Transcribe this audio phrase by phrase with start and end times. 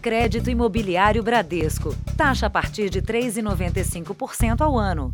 [0.00, 1.94] Crédito Imobiliário Bradesco.
[2.16, 5.12] Taxa a partir de 3,95% ao ano.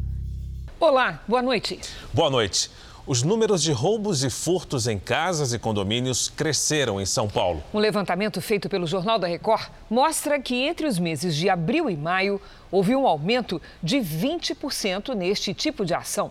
[0.79, 1.81] Olá, boa noite.
[2.15, 2.71] Boa noite.
[3.04, 7.64] Os números de roubos e furtos em casas e condomínios cresceram em São Paulo.
[7.75, 11.96] Um levantamento feito pelo Jornal da Record mostra que entre os meses de abril e
[11.96, 12.40] maio
[12.71, 16.30] houve um aumento de 20% neste tipo de ação.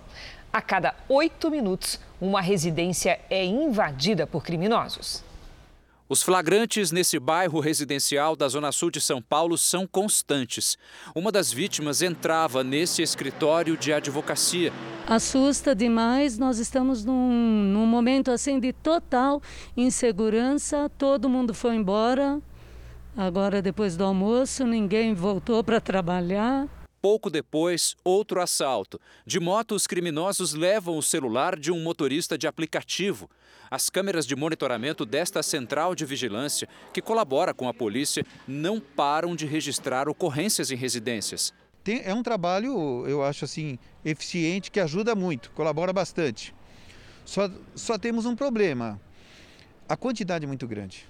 [0.52, 5.25] A cada oito minutos, uma residência é invadida por criminosos.
[6.08, 10.78] Os flagrantes nesse bairro residencial da Zona Sul de São Paulo são constantes.
[11.16, 14.72] Uma das vítimas entrava nesse escritório de advocacia.
[15.08, 19.42] Assusta demais, nós estamos num, num momento assim de total
[19.76, 22.40] insegurança, todo mundo foi embora.
[23.18, 26.68] Agora, depois do almoço, ninguém voltou para trabalhar.
[27.06, 29.00] Pouco depois, outro assalto.
[29.28, 33.30] De moto, os criminosos levam o celular de um motorista de aplicativo.
[33.70, 39.36] As câmeras de monitoramento desta central de vigilância, que colabora com a polícia, não param
[39.36, 41.54] de registrar ocorrências em residências.
[41.84, 46.56] Tem, é um trabalho, eu acho assim, eficiente, que ajuda muito, colabora bastante.
[47.24, 49.00] Só, só temos um problema:
[49.88, 51.08] a quantidade é muito grande.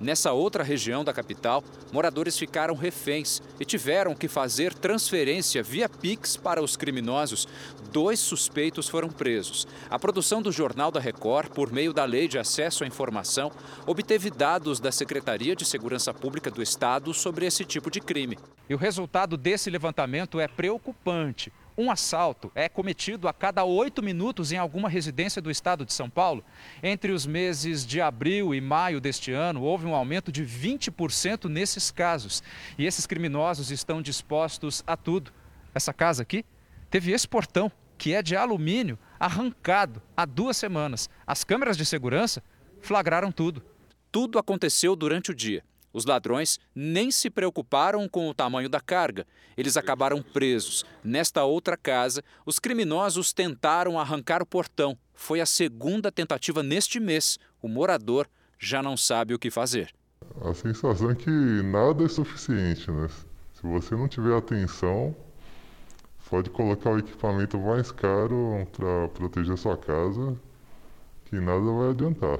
[0.00, 6.36] Nessa outra região da capital, moradores ficaram reféns e tiveram que fazer transferência via Pix
[6.36, 7.48] para os criminosos.
[7.92, 9.66] Dois suspeitos foram presos.
[9.88, 13.50] A produção do Jornal da Record, por meio da Lei de Acesso à Informação,
[13.86, 18.38] obteve dados da Secretaria de Segurança Pública do Estado sobre esse tipo de crime.
[18.68, 21.50] E o resultado desse levantamento é preocupante.
[21.78, 26.08] Um assalto é cometido a cada oito minutos em alguma residência do estado de São
[26.08, 26.42] Paulo.
[26.82, 31.90] Entre os meses de abril e maio deste ano, houve um aumento de 20% nesses
[31.90, 32.42] casos.
[32.78, 35.30] E esses criminosos estão dispostos a tudo.
[35.74, 36.46] Essa casa aqui
[36.88, 41.10] teve esse portão, que é de alumínio, arrancado há duas semanas.
[41.26, 42.42] As câmeras de segurança
[42.80, 43.62] flagraram tudo.
[44.10, 45.62] Tudo aconteceu durante o dia.
[45.96, 49.26] Os ladrões nem se preocuparam com o tamanho da carga.
[49.56, 50.84] Eles acabaram presos.
[51.02, 54.94] Nesta outra casa, os criminosos tentaram arrancar o portão.
[55.14, 57.38] Foi a segunda tentativa neste mês.
[57.62, 59.90] O morador já não sabe o que fazer.
[60.44, 63.08] A sensação é que nada é suficiente, né?
[63.54, 65.16] Se você não tiver atenção,
[66.28, 70.36] pode colocar o equipamento mais caro para proteger sua casa,
[71.24, 72.38] que nada vai adiantar.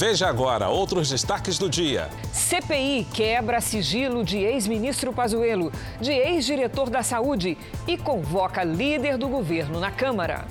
[0.00, 2.08] Veja agora outros destaques do dia.
[2.32, 9.78] CPI quebra sigilo de ex-ministro Pazuello, de ex-diretor da Saúde e convoca líder do governo
[9.78, 10.46] na Câmara.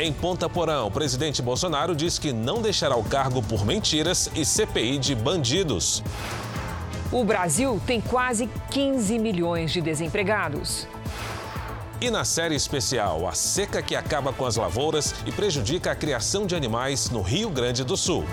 [0.00, 4.46] Em Ponta Porã, o presidente Bolsonaro diz que não deixará o cargo por mentiras e
[4.46, 6.02] CPI de bandidos.
[7.12, 10.88] O Brasil tem quase 15 milhões de desempregados.
[12.02, 16.48] E na série especial, a seca que acaba com as lavouras e prejudica a criação
[16.48, 18.24] de animais no Rio Grande do Sul.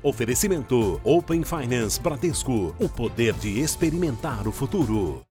[0.00, 2.72] Oferecimento Open Finance Bradesco.
[2.78, 5.22] O poder de experimentar o futuro.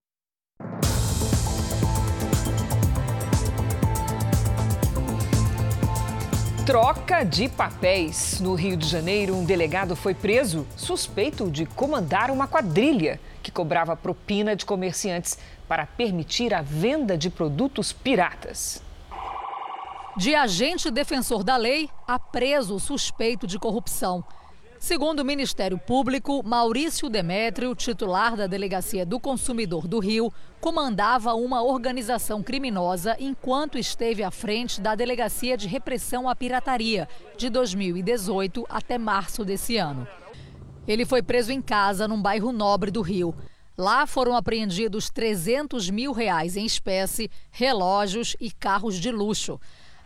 [6.72, 8.40] Troca de papéis.
[8.40, 13.94] No Rio de Janeiro, um delegado foi preso suspeito de comandar uma quadrilha que cobrava
[13.94, 15.38] propina de comerciantes
[15.68, 18.82] para permitir a venda de produtos piratas.
[20.16, 24.24] De agente defensor da lei a preso suspeito de corrupção.
[24.81, 31.62] Segundo o Ministério Público, Maurício Demétrio, titular da Delegacia do Consumidor do Rio, comandava uma
[31.62, 38.97] organização criminosa enquanto esteve à frente da Delegacia de Repressão à Pirataria, de 2018 até
[38.97, 40.08] março desse ano.
[40.88, 43.36] Ele foi preso em casa, num bairro nobre do Rio.
[43.78, 49.59] Lá foram apreendidos 300 mil reais em espécie, relógios e carros de luxo.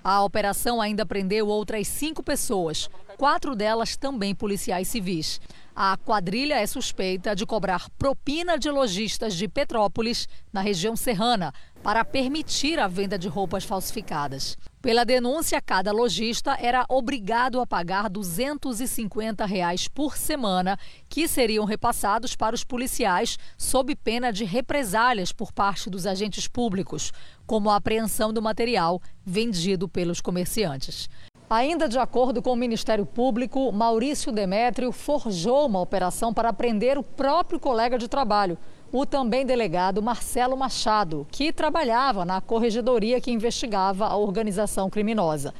[0.07, 5.41] A operação ainda prendeu outras cinco pessoas, quatro delas também policiais civis.
[5.77, 11.53] A quadrilha é suspeita de cobrar propina de lojistas de Petrópolis, na região serrana,
[11.83, 14.57] para permitir a venda de roupas falsificadas.
[14.81, 20.79] Pela denúncia, cada lojista era obrigado a pagar 250 reais por semana,
[21.09, 27.11] que seriam repassados para os policiais sob pena de represálias por parte dos agentes públicos,
[27.45, 31.09] como a apreensão do material vendido pelos comerciantes.
[31.47, 37.03] Ainda de acordo com o Ministério Público, Maurício Demétrio forjou uma operação para prender o
[37.03, 38.57] próprio colega de trabalho,
[38.91, 45.53] o também delegado Marcelo Machado, que trabalhava na corregedoria que investigava a organização criminosa.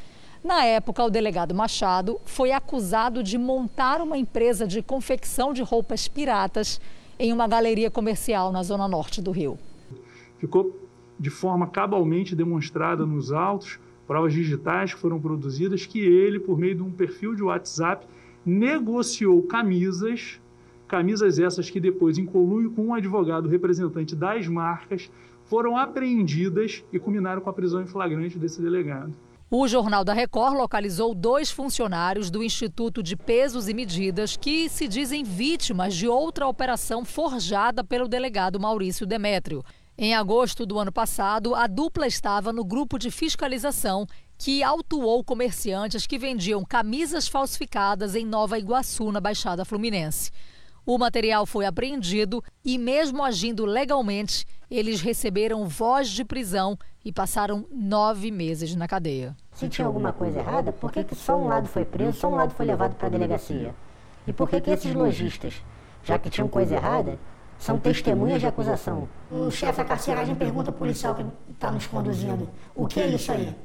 [0.44, 6.08] Na época, o delegado Machado foi acusado de montar uma empresa de confecção de roupas
[6.08, 6.82] piratas
[7.20, 9.60] em uma galeria comercial na zona norte do Rio.
[10.40, 10.80] Ficou
[11.20, 16.76] de forma cabalmente demonstrada nos autos, provas digitais que foram produzidas, que ele, por meio
[16.76, 18.06] de um perfil de WhatsApp,
[18.46, 20.40] negociou camisas,
[20.88, 25.10] camisas essas que depois, em conluio com um advogado representante das marcas,
[25.46, 29.14] foram apreendidas e culminaram com a prisão em flagrante desse delegado.
[29.50, 34.88] O Jornal da Record localizou dois funcionários do Instituto de Pesos e Medidas que se
[34.88, 39.64] dizem vítimas de outra operação forjada pelo delegado Maurício Demétrio.
[39.98, 44.06] Em agosto do ano passado, a dupla estava no grupo de fiscalização
[44.38, 50.32] que autuou comerciantes que vendiam camisas falsificadas em Nova Iguaçu, na Baixada Fluminense.
[50.86, 57.66] O material foi apreendido e, mesmo agindo legalmente, eles receberam voz de prisão e passaram
[57.72, 59.34] nove meses na cadeia.
[59.54, 62.36] Se tinha alguma coisa errada, por que, que só um lado foi preso, só um
[62.36, 63.74] lado foi levado para a delegacia?
[64.28, 65.54] E por que, que esses lojistas,
[66.04, 67.18] já que tinham coisa errada,
[67.60, 69.08] são testemunhas de acusação.
[69.32, 73.32] O chefe da carceragem pergunta ao policial que está nos conduzindo: o que é isso
[73.32, 73.56] aí?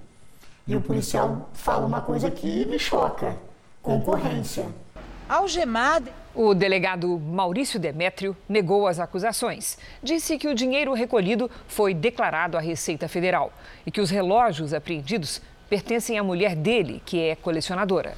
[0.67, 3.37] E o policial fala uma coisa que me choca:
[3.83, 4.67] concorrência.
[5.29, 6.11] Algemado.
[6.33, 9.77] O delegado Maurício Demétrio negou as acusações.
[10.01, 13.53] Disse que o dinheiro recolhido foi declarado à Receita Federal
[13.85, 18.15] e que os relógios apreendidos pertencem à mulher dele, que é colecionadora.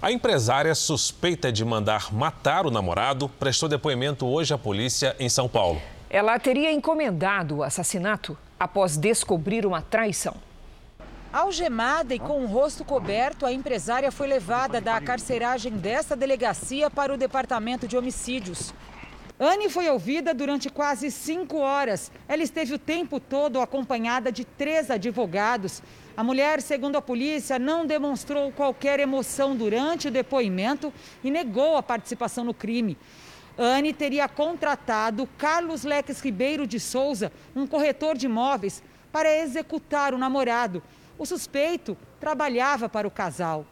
[0.00, 5.48] A empresária suspeita de mandar matar o namorado prestou depoimento hoje à polícia em São
[5.48, 5.82] Paulo.
[6.08, 10.36] Ela teria encomendado o assassinato após descobrir uma traição.
[11.32, 17.12] Algemada e com o rosto coberto, a empresária foi levada da carceragem desta delegacia para
[17.12, 18.72] o departamento de homicídios.
[19.40, 22.10] Anne foi ouvida durante quase cinco horas.
[22.26, 25.80] Ela esteve o tempo todo acompanhada de três advogados.
[26.16, 30.92] A mulher, segundo a polícia, não demonstrou qualquer emoção durante o depoimento
[31.22, 32.98] e negou a participação no crime.
[33.56, 38.82] Anne teria contratado Carlos Leques Ribeiro de Souza, um corretor de imóveis,
[39.12, 40.82] para executar o namorado.
[41.16, 43.64] O suspeito trabalhava para o casal.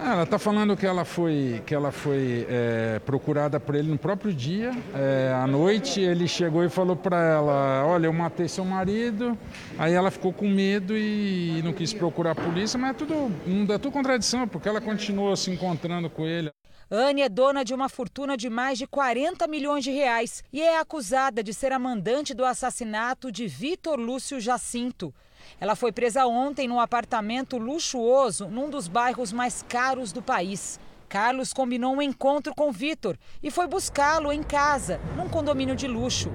[0.00, 3.98] Ah, ela está falando que ela foi, que ela foi é, procurada por ele no
[3.98, 4.70] próprio dia.
[4.94, 9.36] É, à noite ele chegou e falou para ela: Olha, eu matei seu marido.
[9.76, 13.74] Aí ela ficou com medo e não quis procurar a polícia, mas é tudo, não
[13.74, 16.52] é tudo contradição, porque ela continuou se encontrando com ele.
[16.90, 20.78] Anne é dona de uma fortuna de mais de 40 milhões de reais e é
[20.78, 25.12] acusada de ser a mandante do assassinato de Vitor Lúcio Jacinto.
[25.60, 30.78] Ela foi presa ontem num apartamento luxuoso num dos bairros mais caros do país.
[31.08, 36.30] Carlos combinou um encontro com Vitor e foi buscá-lo em casa, num condomínio de luxo.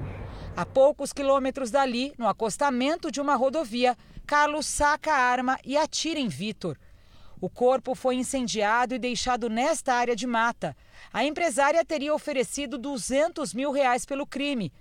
[0.56, 3.96] A poucos quilômetros dali, no acostamento de uma rodovia,
[4.26, 6.76] Carlos saca a arma e atira em Vitor.
[7.40, 10.76] O corpo foi incendiado e deixado nesta área de mata.
[11.12, 14.72] A empresária teria oferecido 200 mil reais pelo crime,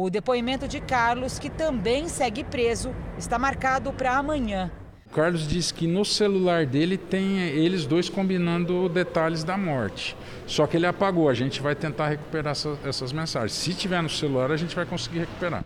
[0.00, 4.70] o depoimento de Carlos, que também segue preso, está marcado para amanhã.
[5.12, 10.16] Carlos disse que no celular dele tem eles dois combinando detalhes da morte.
[10.46, 11.28] Só que ele apagou.
[11.28, 13.52] A gente vai tentar recuperar essa, essas mensagens.
[13.52, 15.64] Se tiver no celular, a gente vai conseguir recuperar.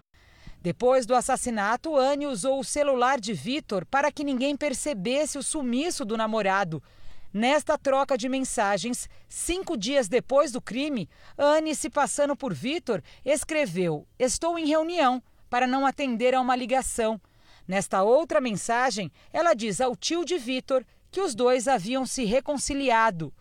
[0.63, 6.07] Depois do assassinato, Anne usou o celular de Vitor para que ninguém percebesse o sumiço
[6.07, 6.83] do namorado.
[7.33, 11.09] Nesta troca de mensagens, cinco dias depois do crime,
[11.39, 17.19] Anne, se passando por Vitor, escreveu: Estou em reunião para não atender a uma ligação.
[17.67, 23.33] Nesta outra mensagem, ela diz ao tio de Vitor que os dois haviam se reconciliado.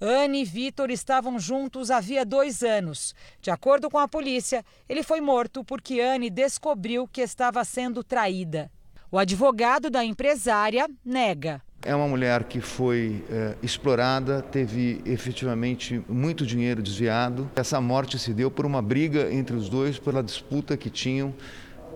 [0.00, 3.14] Anne e Vitor estavam juntos havia dois anos.
[3.40, 8.70] De acordo com a polícia, ele foi morto porque Anne descobriu que estava sendo traída.
[9.10, 11.62] O advogado da empresária nega.
[11.82, 17.48] É uma mulher que foi é, explorada, teve efetivamente muito dinheiro desviado.
[17.54, 21.32] Essa morte se deu por uma briga entre os dois, pela disputa que tinham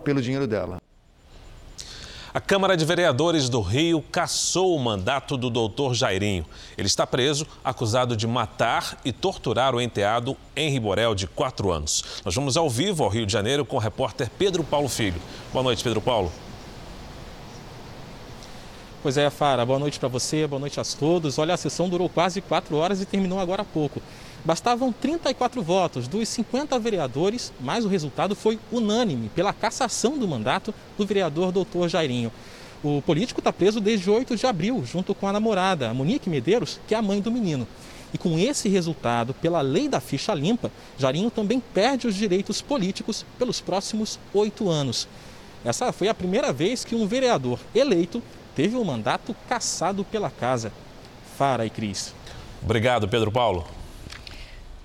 [0.04, 0.78] pelo dinheiro dela.
[2.32, 6.46] A Câmara de Vereadores do Rio cassou o mandato do doutor Jairinho.
[6.78, 12.22] Ele está preso, acusado de matar e torturar o enteado Henri Borel, de 4 anos.
[12.24, 15.20] Nós vamos ao vivo ao Rio de Janeiro com o repórter Pedro Paulo Filho.
[15.52, 16.32] Boa noite, Pedro Paulo.
[19.02, 21.36] Pois é, Fara, boa noite para você, boa noite a todos.
[21.36, 24.00] Olha, a sessão durou quase quatro horas e terminou agora há pouco.
[24.44, 30.72] Bastavam 34 votos dos 50 vereadores, mas o resultado foi unânime pela cassação do mandato
[30.96, 32.30] do vereador doutor Jairinho.
[32.80, 36.78] O político está preso desde 8 de abril, junto com a namorada, a Monique Medeiros,
[36.86, 37.66] que é a mãe do menino.
[38.14, 43.26] E com esse resultado, pela lei da ficha limpa, Jairinho também perde os direitos políticos
[43.36, 45.08] pelos próximos oito anos.
[45.64, 48.22] Essa foi a primeira vez que um vereador eleito
[48.54, 50.72] teve o um mandato cassado pela casa.
[51.36, 52.14] Fara e Cris.
[52.62, 53.66] Obrigado, Pedro Paulo.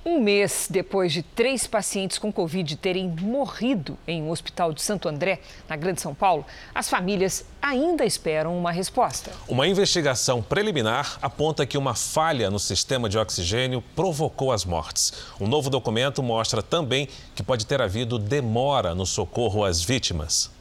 [0.09, 5.09] Um mês depois de três pacientes com Covid terem morrido em um hospital de Santo
[5.09, 9.33] André, na Grande São Paulo, as famílias ainda esperam uma resposta.
[9.49, 15.11] Uma investigação preliminar aponta que uma falha no sistema de oxigênio provocou as mortes.
[15.41, 20.56] Um novo documento mostra também que pode ter havido demora no socorro às vítimas.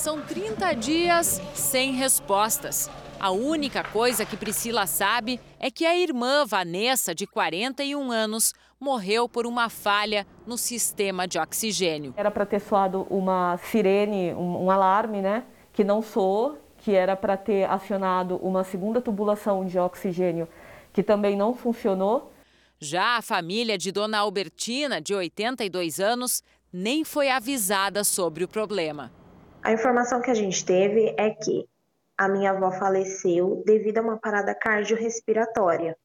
[0.00, 2.90] São 30 dias sem respostas.
[3.20, 9.28] A única coisa que Priscila sabe é que a irmã Vanessa, de 41 anos, morreu
[9.28, 12.14] por uma falha no sistema de oxigênio.
[12.16, 15.44] Era para ter soado uma sirene, um, um alarme, né?
[15.70, 20.48] Que não soou, que era para ter acionado uma segunda tubulação de oxigênio,
[20.94, 22.32] que também não funcionou.
[22.78, 26.42] Já a família de Dona Albertina, de 82 anos,
[26.72, 29.19] nem foi avisada sobre o problema.
[29.62, 31.68] A informação que a gente teve é que
[32.16, 35.96] a minha avó faleceu devido a uma parada cardiorrespiratória.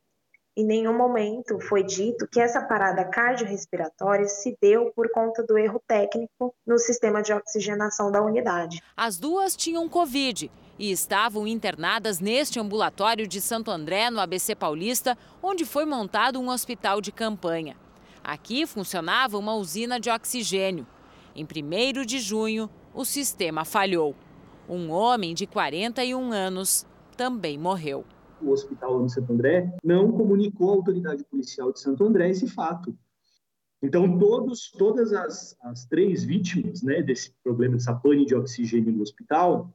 [0.58, 5.82] Em nenhum momento foi dito que essa parada cardiorrespiratória se deu por conta do erro
[5.86, 8.82] técnico no sistema de oxigenação da unidade.
[8.96, 15.18] As duas tinham Covid e estavam internadas neste ambulatório de Santo André, no ABC Paulista,
[15.42, 17.76] onde foi montado um hospital de campanha.
[18.24, 20.86] Aqui funcionava uma usina de oxigênio.
[21.36, 24.16] Em 1 de junho, o sistema falhou.
[24.68, 28.06] Um homem de 41 anos também morreu.
[28.42, 32.98] O hospital de Santo André não comunicou à autoridade policial de Santo André esse fato.
[33.84, 39.04] Então, todos, todas as, as três vítimas né, desse problema, dessa pane de oxigênio no
[39.04, 39.70] hospital,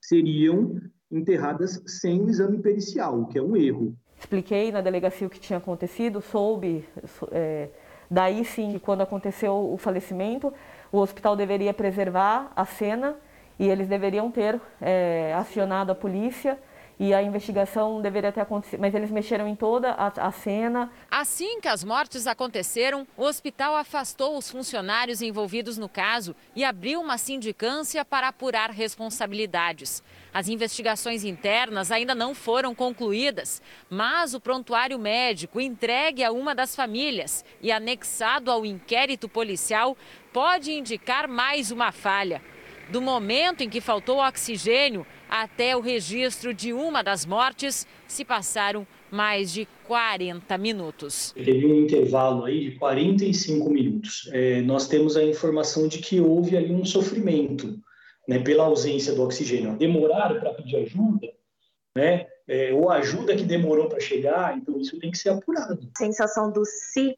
[0.00, 0.80] seriam
[1.10, 3.96] enterradas sem o exame pericial, o que é um erro.
[4.18, 6.84] Expliquei na delegacia o que tinha acontecido, soube,
[7.30, 7.70] é,
[8.10, 10.52] daí sim, quando aconteceu o falecimento,
[10.92, 13.16] o hospital deveria preservar a cena
[13.58, 16.58] e eles deveriam ter é, acionado a polícia
[16.98, 20.90] e a investigação deveria ter acontecido, mas eles mexeram em toda a, a, cena.
[21.10, 27.00] Assim que as mortes aconteceram, o hospital afastou os funcionários envolvidos no caso e abriu
[27.00, 30.02] uma sindicância para apurar responsabilidades.
[30.32, 33.60] As investigações internas ainda não foram concluídas,
[33.90, 39.96] mas o prontuário médico entregue a uma das famílias e anexado ao inquérito policial
[40.32, 42.42] pode indicar mais uma falha
[42.90, 48.86] do momento em que faltou oxigênio até o registro de uma das mortes, se passaram
[49.10, 51.32] mais de 40 minutos.
[51.32, 54.28] Teve um intervalo aí de 45 minutos.
[54.32, 57.78] É, nós temos a informação de que houve ali um sofrimento
[58.28, 59.76] né, pela ausência do oxigênio.
[59.76, 61.28] Demoraram para pedir ajuda,
[61.96, 62.26] né?
[62.46, 65.88] É, ou ajuda que demorou para chegar, então isso tem que ser apurado.
[65.96, 67.16] sensação do se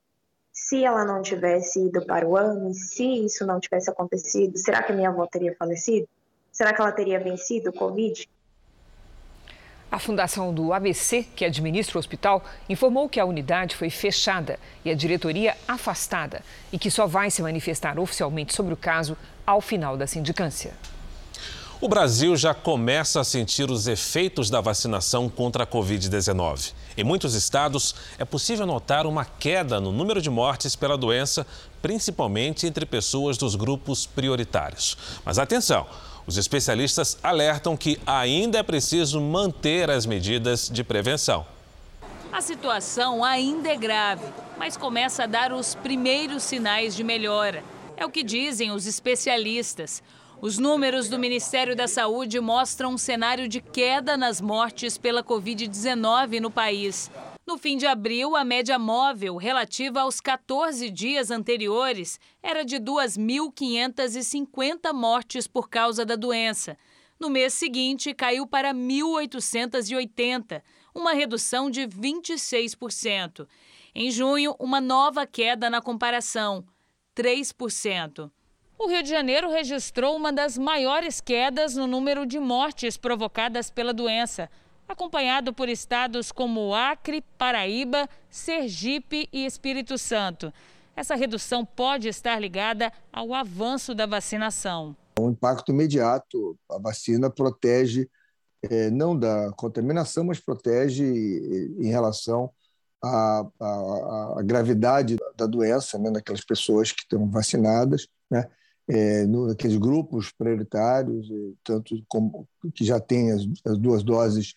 [0.56, 4.90] se ela não tivesse ido para o AME, se isso não tivesse acontecido, será que
[4.90, 6.08] minha avó teria falecido?
[6.50, 8.26] Será que ela teria vencido o Covid?
[9.92, 14.90] A fundação do ABC, que administra o hospital, informou que a unidade foi fechada e
[14.90, 19.94] a diretoria afastada e que só vai se manifestar oficialmente sobre o caso ao final
[19.96, 20.72] da sindicância.
[21.78, 26.72] O Brasil já começa a sentir os efeitos da vacinação contra a Covid-19.
[26.97, 31.47] Em muitos estados, é possível notar uma queda no número de mortes pela doença,
[31.83, 34.97] principalmente entre pessoas dos grupos prioritários.
[35.25, 35.87] Mas atenção!
[36.26, 41.47] Os especialistas alertam que ainda é preciso manter as medidas de prevenção.
[42.33, 44.26] A situação ainda é grave,
[44.59, 47.62] mas começa a dar os primeiros sinais de melhora.
[47.97, 50.03] É o que dizem os especialistas.
[50.40, 56.40] Os números do Ministério da Saúde mostram um cenário de queda nas mortes pela Covid-19
[56.40, 57.11] no país.
[57.47, 64.93] No fim de abril, a média móvel relativa aos 14 dias anteriores era de 2.550
[64.93, 66.76] mortes por causa da doença.
[67.19, 70.62] No mês seguinte, caiu para 1.880,
[70.95, 73.49] uma redução de 26%.
[73.95, 76.62] Em junho, uma nova queda na comparação,
[77.16, 78.31] 3%.
[78.78, 83.92] O Rio de Janeiro registrou uma das maiores quedas no número de mortes provocadas pela
[83.92, 84.50] doença,
[84.87, 90.52] acompanhado por estados como Acre, Paraíba, Sergipe e Espírito Santo.
[90.95, 94.95] Essa redução pode estar ligada ao avanço da vacinação.
[95.18, 96.59] Um impacto imediato.
[96.71, 98.09] A vacina protege
[98.62, 101.04] eh, não da contaminação, mas protege
[101.78, 102.50] em relação
[103.02, 108.06] à, à, à gravidade da doença né, naquelas pessoas que estão vacinadas.
[108.30, 108.47] Né?
[108.88, 111.28] É, no, naqueles grupos prioritários,
[111.64, 114.55] tanto como, que já têm as, as duas doses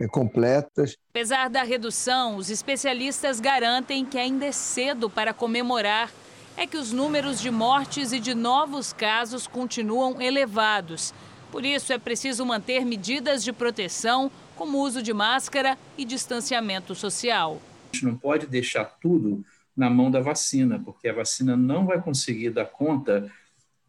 [0.00, 0.96] é, completas.
[1.10, 6.10] Apesar da redução, os especialistas garantem que ainda é cedo para comemorar.
[6.56, 11.14] É que os números de mortes e de novos casos continuam elevados.
[11.50, 17.60] Por isso, é preciso manter medidas de proteção, como uso de máscara e distanciamento social.
[17.90, 19.44] A gente não pode deixar tudo
[19.76, 23.30] na mão da vacina, porque a vacina não vai conseguir dar conta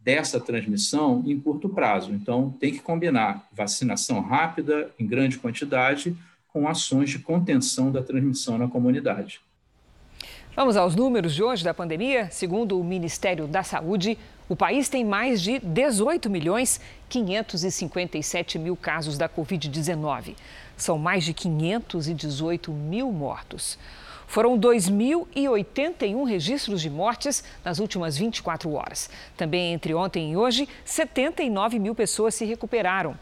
[0.04, 2.12] dessa transmissão em curto prazo.
[2.12, 6.16] Então, tem que combinar vacinação rápida, em grande quantidade,
[6.50, 9.42] com ações de contenção da transmissão na comunidade.
[10.56, 12.30] Vamos aos números de hoje da pandemia.
[12.30, 16.80] Segundo o Ministério da Saúde, o país tem mais de 18 milhões
[17.10, 20.36] 557 mil casos da Covid-19.
[20.78, 23.80] São mais de 518 mil mortos.
[24.34, 29.08] Foram 2.081 registros de mortes nas últimas 24 horas.
[29.38, 33.16] Também entre ontem e hoje, 79 mil pessoas se recuperaram.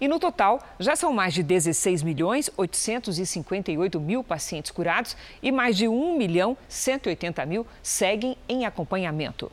[0.00, 5.76] E no total, já são mais de 16 milhões 858 mil pacientes curados e mais
[5.76, 9.52] de 1 milhão 180 mil seguem em acompanhamento.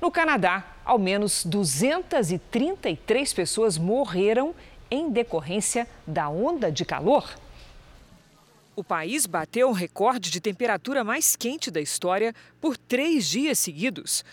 [0.00, 4.52] No Canadá, ao menos 233 pessoas morreram
[4.90, 7.43] em decorrência da onda de calor.
[8.76, 14.24] O país bateu um recorde de temperatura mais quente da história por três dias seguidos.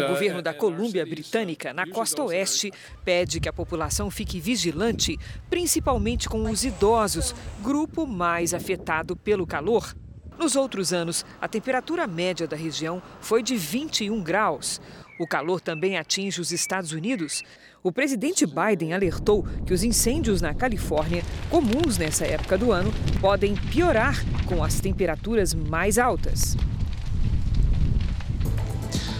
[0.00, 2.72] Uh, o governo da Colômbia Britânica, na costa oeste,
[3.04, 5.18] pede que a população fique vigilante,
[5.50, 9.94] principalmente com os idosos, grupo mais afetado pelo calor.
[10.38, 14.80] Nos outros anos, a temperatura média da região foi de 21 graus.
[15.18, 17.42] O calor também atinge os Estados Unidos.
[17.82, 23.54] O presidente Biden alertou que os incêndios na Califórnia, comuns nessa época do ano, podem
[23.54, 26.54] piorar com as temperaturas mais altas.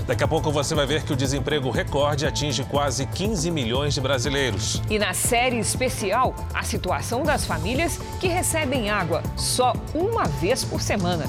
[0.07, 4.01] Daqui a pouco você vai ver que o desemprego recorde atinge quase 15 milhões de
[4.01, 4.81] brasileiros.
[4.89, 10.81] E na série especial, a situação das famílias que recebem água só uma vez por
[10.81, 11.27] semana.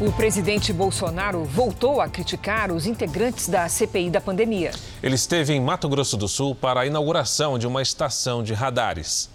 [0.00, 4.70] O presidente Bolsonaro voltou a criticar os integrantes da CPI da pandemia.
[5.02, 9.28] Ele esteve em Mato Grosso do Sul para a inauguração de uma estação de radares.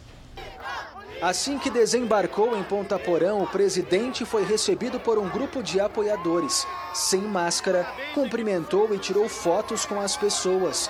[1.21, 6.65] Assim que desembarcou em Ponta Porã, o presidente foi recebido por um grupo de apoiadores.
[6.93, 10.89] Sem máscara, cumprimentou e tirou fotos com as pessoas.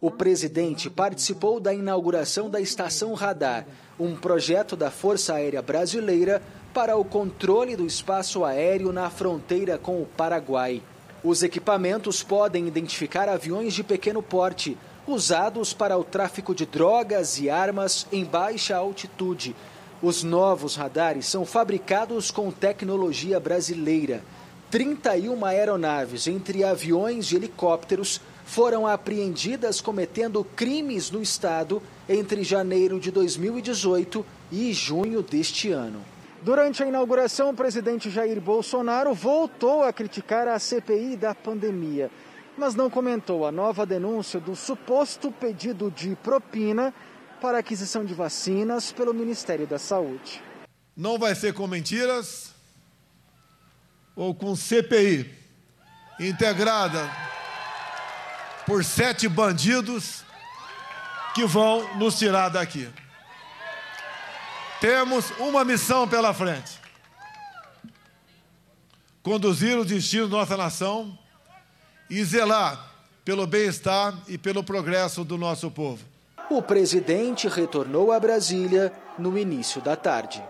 [0.00, 3.66] O presidente participou da inauguração da Estação Radar,
[3.98, 6.40] um projeto da Força Aérea Brasileira
[6.72, 10.82] para o controle do espaço aéreo na fronteira com o Paraguai.
[11.22, 17.50] Os equipamentos podem identificar aviões de pequeno porte, usados para o tráfico de drogas e
[17.50, 19.56] armas em baixa altitude.
[20.00, 24.22] Os novos radares são fabricados com tecnologia brasileira.
[24.70, 33.10] 31 aeronaves, entre aviões e helicópteros, foram apreendidas cometendo crimes no estado entre janeiro de
[33.10, 36.00] 2018 e junho deste ano.
[36.42, 42.10] Durante a inauguração, o presidente Jair Bolsonaro voltou a criticar a CPI da pandemia,
[42.56, 46.94] mas não comentou a nova denúncia do suposto pedido de propina
[47.40, 50.42] para aquisição de vacinas pelo Ministério da Saúde.
[50.96, 52.54] Não vai ser com mentiras
[54.14, 55.30] ou com CPI
[56.20, 57.08] integrada
[58.66, 60.24] por sete bandidos
[61.34, 62.88] que vão nos tirar daqui.
[64.80, 66.78] Temos uma missão pela frente:
[69.22, 71.18] conduzir o destino da nossa nação
[72.08, 72.92] e zelar
[73.24, 76.04] pelo bem-estar e pelo progresso do nosso povo.
[76.48, 80.42] O presidente retornou a Brasília no início da tarde.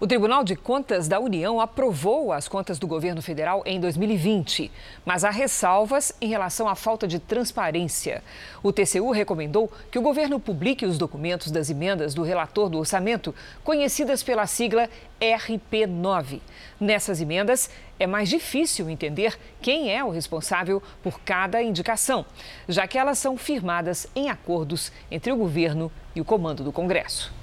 [0.00, 4.72] O Tribunal de Contas da União aprovou as contas do governo federal em 2020,
[5.04, 8.22] mas há ressalvas em relação à falta de transparência.
[8.62, 13.34] O TCU recomendou que o governo publique os documentos das emendas do relator do orçamento,
[13.62, 14.88] conhecidas pela sigla
[15.20, 16.40] RP9.
[16.80, 22.24] Nessas emendas, é mais difícil entender quem é o responsável por cada indicação,
[22.66, 27.39] já que elas são firmadas em acordos entre o governo e o comando do Congresso.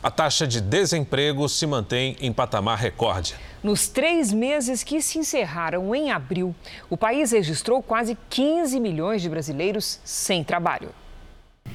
[0.00, 3.34] A taxa de desemprego se mantém em patamar recorde.
[3.62, 6.54] Nos três meses que se encerraram em abril,
[6.88, 10.90] o país registrou quase 15 milhões de brasileiros sem trabalho.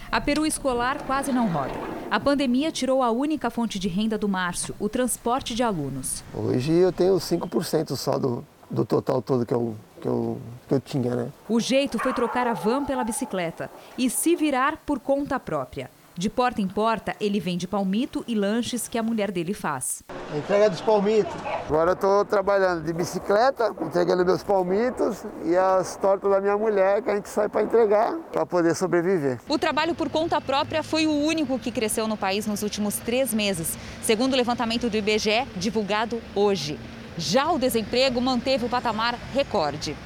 [0.09, 1.73] A Peru escolar quase não roda.
[2.09, 6.23] A pandemia tirou a única fonte de renda do Márcio, o transporte de alunos.
[6.33, 10.79] Hoje eu tenho 5% só do, do total todo que eu, que, eu, que eu
[10.79, 11.29] tinha, né?
[11.49, 15.91] O jeito foi trocar a van pela bicicleta e se virar por conta própria.
[16.15, 20.03] De porta em porta, ele vende palmito e lanches que a mulher dele faz.
[20.31, 21.33] A entrega dos palmitos.
[21.67, 27.01] Agora eu estou trabalhando de bicicleta, entregando meus palmitos e as tortas da minha mulher
[27.01, 29.39] que a gente sai para entregar para poder sobreviver.
[29.49, 33.33] O trabalho por conta própria foi o único que cresceu no país nos últimos três
[33.33, 36.79] meses, segundo o levantamento do IBGE divulgado hoje.
[37.17, 39.97] Já o desemprego manteve o patamar recorde.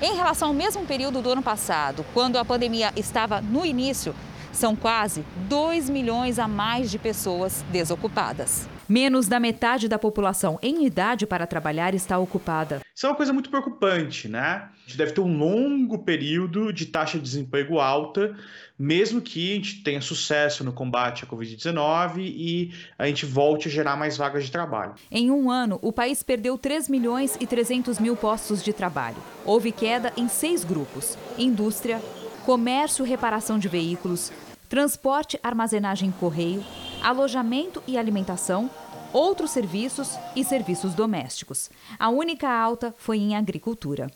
[0.00, 4.14] Em relação ao mesmo período do ano passado, quando a pandemia estava no início,
[4.56, 8.68] são quase 2 milhões a mais de pessoas desocupadas.
[8.88, 12.80] Menos da metade da população em idade para trabalhar está ocupada.
[12.94, 14.40] Isso é uma coisa muito preocupante, né?
[14.40, 18.36] A gente deve ter um longo período de taxa de desemprego alta,
[18.78, 23.70] mesmo que a gente tenha sucesso no combate à Covid-19 e a gente volte a
[23.70, 24.94] gerar mais vagas de trabalho.
[25.10, 29.16] Em um ano, o país perdeu 3 milhões e 300 mil postos de trabalho.
[29.44, 32.00] Houve queda em seis grupos: indústria,
[32.44, 34.30] comércio, reparação de veículos,
[34.68, 36.64] transporte, armazenagem e correio,
[37.02, 38.70] alojamento e alimentação,
[39.12, 41.70] outros serviços e serviços domésticos.
[41.98, 44.10] A única alta foi em agricultura.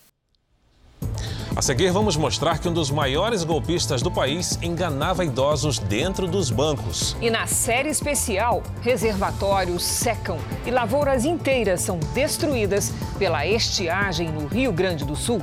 [1.56, 6.48] A seguir, vamos mostrar que um dos maiores golpistas do país enganava idosos dentro dos
[6.50, 7.16] bancos.
[7.20, 14.72] E na série especial, reservatórios secam e lavouras inteiras são destruídas pela estiagem no Rio
[14.72, 15.42] Grande do Sul.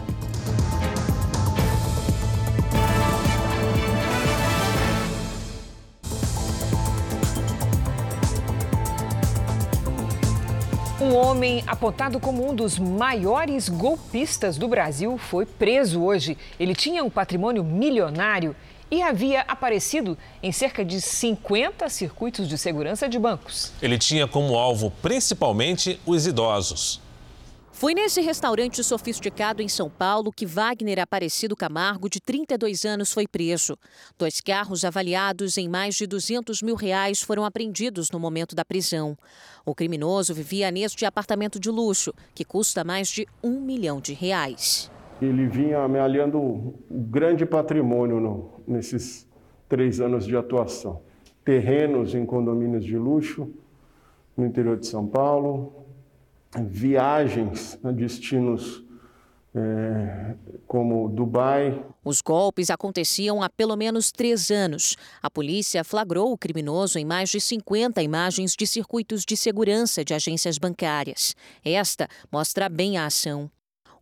[10.99, 16.36] Um homem apontado como um dos maiores golpistas do Brasil foi preso hoje.
[16.60, 18.55] Ele tinha um patrimônio milionário
[18.89, 23.71] e havia aparecido em cerca de 50 circuitos de segurança de bancos.
[23.79, 26.99] Ele tinha como alvo principalmente os idosos.
[27.80, 33.28] Foi nesse restaurante sofisticado em São Paulo que Wagner Aparecido Camargo, de 32 anos, foi
[33.28, 33.78] preso.
[34.18, 39.16] Dois carros avaliados em mais de 200 mil reais foram apreendidos no momento da prisão.
[39.63, 44.92] O criminoso vivia neste apartamento de luxo, que custa mais de um milhão de reais.
[45.22, 49.28] Ele vinha amealhando um grande patrimônio no, nesses
[49.70, 51.04] três anos de atuação.
[51.46, 53.48] Terrenos em condomínios de luxo
[54.36, 55.77] no interior de São Paulo,
[56.63, 58.84] viagens a destinos
[59.56, 60.36] é,
[60.67, 61.84] como Dubai.
[62.04, 64.96] Os golpes aconteciam há pelo menos três anos.
[65.22, 70.13] A polícia flagrou o criminoso em mais de 50 imagens de circuitos de segurança de
[70.13, 71.36] agências bancárias.
[71.63, 73.50] Esta mostra bem a ação.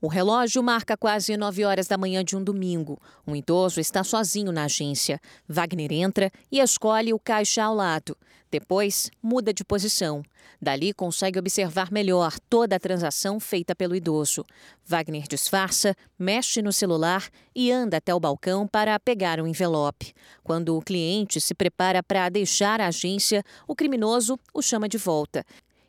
[0.05, 3.01] O relógio marca quase 9 horas da manhã de um domingo.
[3.25, 5.19] Um idoso está sozinho na agência.
[5.49, 8.15] Wagner entra e escolhe o caixa ao lado.
[8.51, 10.21] Depois, muda de posição.
[10.61, 14.45] Dali consegue observar melhor toda a transação feita pelo idoso.
[14.85, 20.13] Wagner disfarça, mexe no celular e anda até o balcão para pegar um envelope.
[20.43, 25.43] Quando o cliente se prepara para deixar a agência, o criminoso o chama de volta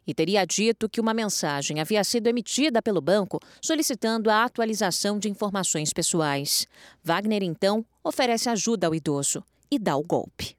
[0.07, 5.29] e teria dito que uma mensagem havia sido emitida pelo banco solicitando a atualização de
[5.29, 6.67] informações pessoais.
[7.03, 10.57] Wagner, então, oferece ajuda ao idoso e dá o golpe.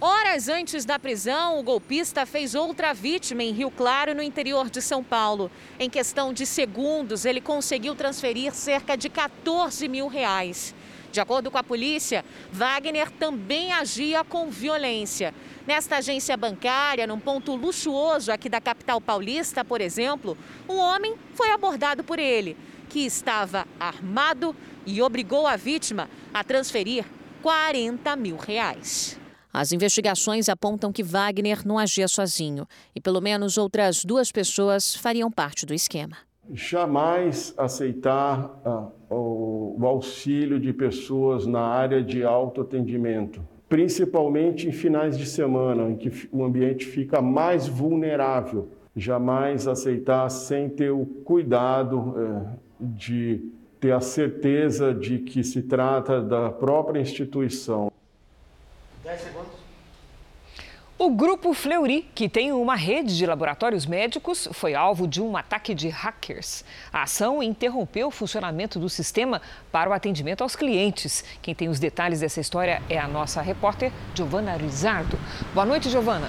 [0.00, 4.82] Horas antes da prisão, o golpista fez outra vítima em Rio Claro, no interior de
[4.82, 5.50] São Paulo.
[5.78, 10.74] Em questão de segundos, ele conseguiu transferir cerca de 14 mil reais.
[11.14, 15.32] De acordo com a polícia, Wagner também agia com violência.
[15.64, 20.36] Nesta agência bancária, num ponto luxuoso aqui da capital paulista, por exemplo,
[20.68, 22.56] um homem foi abordado por ele,
[22.88, 27.04] que estava armado e obrigou a vítima a transferir
[27.42, 29.16] 40 mil reais.
[29.52, 35.30] As investigações apontam que Wagner não agia sozinho e pelo menos outras duas pessoas fariam
[35.30, 36.16] parte do esquema.
[36.52, 45.26] Jamais aceitar ah, o, auxílio de pessoas na área de autoatendimento, principalmente em finais de
[45.26, 48.68] semana, em que o ambiente fica mais vulnerável.
[48.96, 53.50] Jamais aceitar sem ter o cuidado eh, de
[53.80, 57.90] ter a certeza de que se trata da própria instituição.
[59.02, 59.63] 10 segundos.
[60.96, 65.74] O Grupo Fleury, que tem uma rede de laboratórios médicos, foi alvo de um ataque
[65.74, 66.64] de hackers.
[66.92, 71.24] A ação interrompeu o funcionamento do sistema para o atendimento aos clientes.
[71.42, 75.18] Quem tem os detalhes dessa história é a nossa repórter Giovana Rizardo.
[75.52, 76.28] Boa noite, Giovana.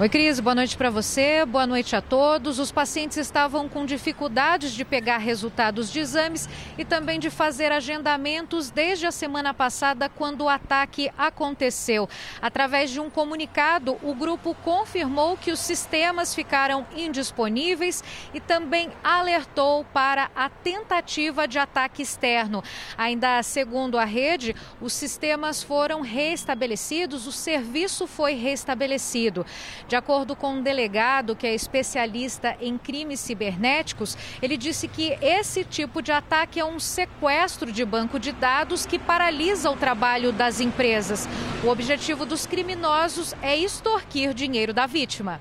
[0.00, 2.58] Oi, Cris, boa noite para você, boa noite a todos.
[2.58, 8.70] Os pacientes estavam com dificuldades de pegar resultados de exames e também de fazer agendamentos
[8.70, 12.08] desde a semana passada, quando o ataque aconteceu.
[12.40, 18.02] Através de um comunicado, o grupo confirmou que os sistemas ficaram indisponíveis
[18.32, 22.64] e também alertou para a tentativa de ataque externo.
[22.96, 29.44] Ainda segundo a rede, os sistemas foram restabelecidos, o serviço foi restabelecido.
[29.88, 35.64] De acordo com um delegado que é especialista em crimes cibernéticos, ele disse que esse
[35.64, 40.60] tipo de ataque é um sequestro de banco de dados que paralisa o trabalho das
[40.60, 41.28] empresas.
[41.64, 45.40] O objetivo dos criminosos é extorquir dinheiro da vítima.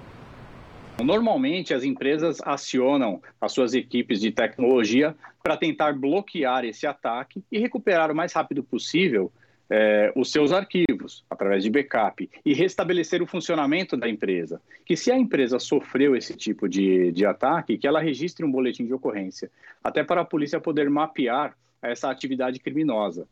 [1.03, 7.57] Normalmente, as empresas acionam as suas equipes de tecnologia para tentar bloquear esse ataque e
[7.57, 9.31] recuperar o mais rápido possível
[9.73, 14.61] é, os seus arquivos através de backup e restabelecer o funcionamento da empresa.
[14.85, 18.85] Que se a empresa sofreu esse tipo de, de ataque, que ela registre um boletim
[18.85, 19.49] de ocorrência,
[19.81, 23.25] até para a polícia poder mapear essa atividade criminosa.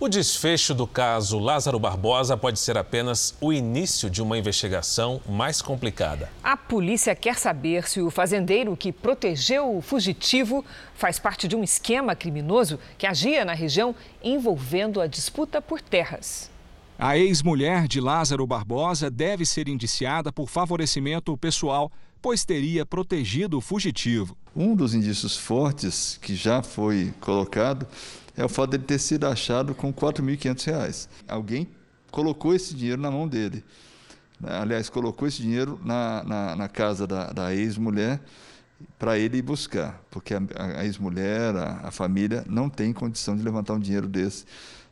[0.00, 5.62] O desfecho do caso Lázaro Barbosa pode ser apenas o início de uma investigação mais
[5.62, 6.28] complicada.
[6.42, 10.64] A polícia quer saber se o fazendeiro que protegeu o fugitivo
[10.96, 16.50] faz parte de um esquema criminoso que agia na região envolvendo a disputa por terras.
[16.98, 23.60] A ex-mulher de Lázaro Barbosa deve ser indiciada por favorecimento pessoal, pois teria protegido o
[23.60, 24.36] fugitivo.
[24.56, 27.86] Um dos indícios fortes que já foi colocado
[28.36, 31.08] é o fato dele ter sido achado com R$ 4.500.
[31.28, 31.68] Alguém
[32.10, 33.64] colocou esse dinheiro na mão dele.
[34.42, 38.20] Aliás, colocou esse dinheiro na, na, na casa da, da ex-mulher
[38.98, 40.40] para ele ir buscar, porque a,
[40.78, 44.44] a ex-mulher, a, a família, não tem condição de levantar um dinheiro desse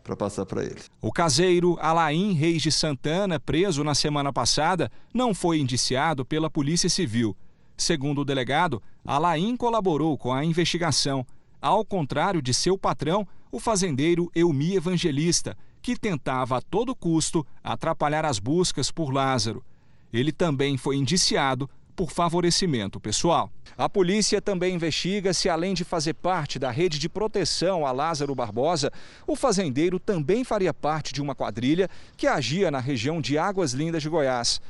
[0.03, 0.81] para passar para ele.
[1.01, 6.89] O caseiro Alain Reis de Santana, preso na semana passada, não foi indiciado pela Polícia
[6.89, 7.37] Civil.
[7.77, 11.27] Segundo o delegado, Alain colaborou com a investigação
[11.63, 18.25] ao contrário de seu patrão, o fazendeiro Elmi Evangelista, que tentava a todo custo atrapalhar
[18.25, 19.65] as buscas por Lázaro.
[20.13, 23.51] Ele também foi indiciado por favorecimento pessoal.
[23.77, 28.35] A polícia também investiga se, além de fazer parte da rede de proteção a Lázaro
[28.35, 28.91] Barbosa,
[29.27, 34.03] o fazendeiro também faria parte de uma quadrilha que agia na região de Águas Lindas
[34.03, 34.61] de Goiás.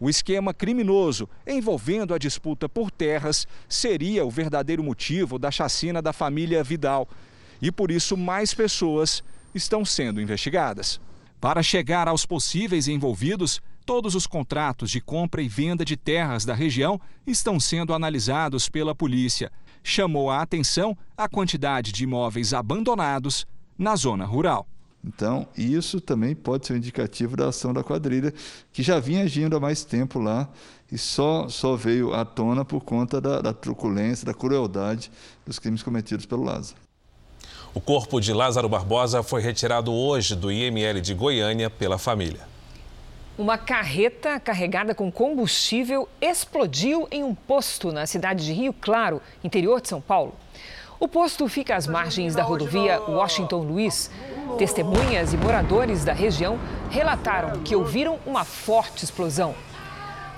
[0.00, 6.10] O esquema criminoso envolvendo a disputa por terras seria o verdadeiro motivo da chacina da
[6.10, 7.06] família Vidal.
[7.60, 9.22] E por isso mais pessoas
[9.54, 10.98] estão sendo investigadas.
[11.38, 16.54] Para chegar aos possíveis envolvidos, todos os contratos de compra e venda de terras da
[16.54, 19.52] região estão sendo analisados pela polícia.
[19.82, 24.66] Chamou a atenção a quantidade de imóveis abandonados na zona rural.
[25.02, 28.34] Então, isso também pode ser um indicativo da ação da quadrilha,
[28.72, 30.48] que já vinha agindo há mais tempo lá
[30.92, 35.10] e só, só veio à tona por conta da, da truculência, da crueldade
[35.46, 36.78] dos crimes cometidos pelo Lázaro.
[37.72, 42.50] O corpo de Lázaro Barbosa foi retirado hoje do IML de Goiânia pela família.
[43.38, 49.80] Uma carreta carregada com combustível explodiu em um posto na cidade de Rio Claro, interior
[49.80, 50.34] de São Paulo.
[51.00, 54.10] O posto fica às margens da rodovia Washington Luiz.
[54.58, 56.58] Testemunhas e moradores da região
[56.90, 59.54] relataram que ouviram uma forte explosão.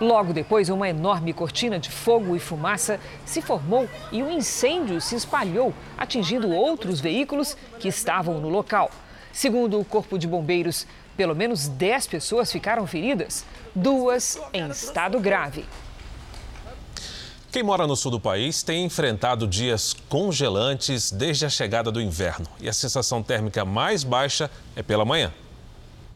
[0.01, 5.16] Logo depois, uma enorme cortina de fogo e fumaça se formou e um incêndio se
[5.16, 8.88] espalhou, atingindo outros veículos que estavam no local.
[9.33, 13.44] Segundo o Corpo de Bombeiros, pelo menos 10 pessoas ficaram feridas,
[13.75, 15.64] duas em estado grave.
[17.53, 22.47] Quem mora no sul do país tem enfrentado dias congelantes desde a chegada do inverno
[22.59, 25.31] e a sensação térmica mais baixa é pela manhã.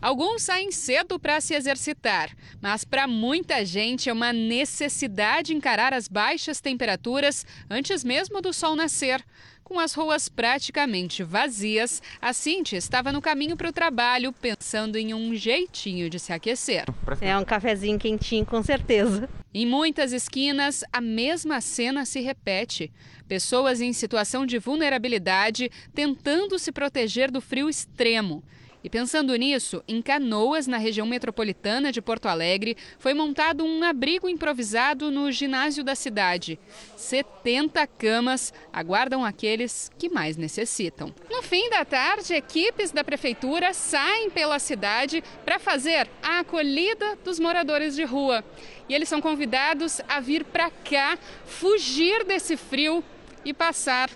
[0.00, 6.08] Alguns saem cedo para se exercitar, mas para muita gente é uma necessidade encarar as
[6.08, 9.22] baixas temperaturas antes mesmo do sol nascer.
[9.62, 15.12] Com as ruas praticamente vazias, a Cintia estava no caminho para o trabalho, pensando em
[15.12, 16.84] um jeitinho de se aquecer.
[17.20, 19.28] É um cafezinho quentinho, com certeza.
[19.58, 22.92] Em muitas esquinas, a mesma cena se repete.
[23.26, 28.44] Pessoas em situação de vulnerabilidade tentando se proteger do frio extremo.
[28.86, 34.28] E pensando nisso, em Canoas, na região metropolitana de Porto Alegre, foi montado um abrigo
[34.28, 36.56] improvisado no ginásio da cidade.
[36.96, 41.12] 70 camas aguardam aqueles que mais necessitam.
[41.28, 47.40] No fim da tarde, equipes da prefeitura saem pela cidade para fazer a acolhida dos
[47.40, 48.44] moradores de rua.
[48.88, 53.02] E eles são convidados a vir para cá, fugir desse frio
[53.44, 54.08] e passar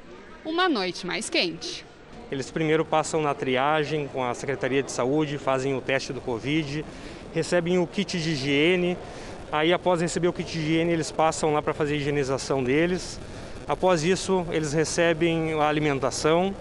[0.44, 1.89] uma noite mais quente.
[2.30, 6.84] Eles primeiro passam na triagem com a Secretaria de Saúde, fazem o teste do Covid,
[7.34, 8.96] recebem o kit de higiene.
[9.50, 13.18] Aí, após receber o kit de higiene, eles passam lá para fazer a higienização deles.
[13.66, 16.54] Após isso, eles recebem a alimentação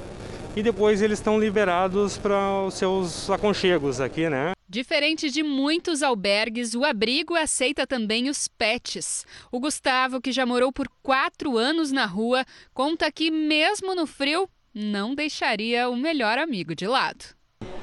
[0.56, 4.54] e depois eles estão liberados para os seus aconchegos aqui, né?
[4.68, 9.26] Diferente de muitos albergues, o abrigo aceita também os pets.
[9.52, 14.48] O Gustavo, que já morou por quatro anos na rua, conta que, mesmo no frio,
[14.74, 17.26] não deixaria o melhor amigo de lado.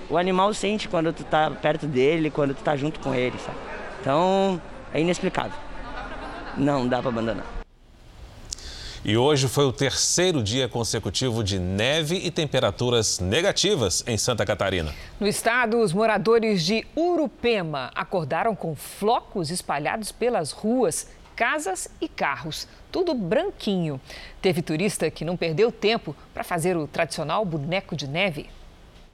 [0.08, 3.58] O animal sente quando tu tá perto dele, quando tu tá junto com ele, sabe?
[4.00, 4.60] Então,
[4.92, 5.58] é inexplicável.
[6.56, 7.56] Não dá para abandonar.
[9.04, 14.92] E hoje foi o terceiro dia consecutivo de neve e temperaturas negativas em Santa Catarina.
[15.20, 22.66] No estado, os moradores de Urupema acordaram com flocos espalhados pelas ruas, casas e carros,
[22.96, 24.00] tudo branquinho.
[24.40, 28.48] Teve turista que não perdeu tempo para fazer o tradicional boneco de neve.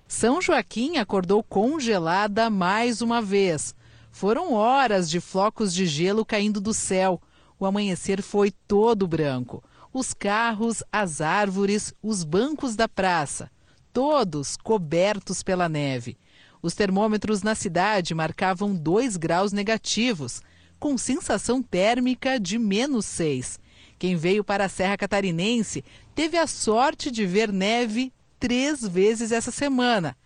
[0.07, 3.75] São Joaquim acordou congelada mais uma vez.
[4.13, 7.21] Foram horas de flocos de gelo caindo do céu.
[7.59, 13.51] O amanhecer foi todo branco os carros, as árvores, os bancos da praça,
[13.93, 16.17] todos cobertos pela neve.
[16.63, 20.41] Os termômetros na cidade marcavam 2 graus negativos,
[20.79, 23.61] com sensação térmica de menos 6.
[24.03, 29.53] Quem veio para a Serra Catarinense teve a sorte de ver neve três vezes essa
[29.53, 30.17] semana,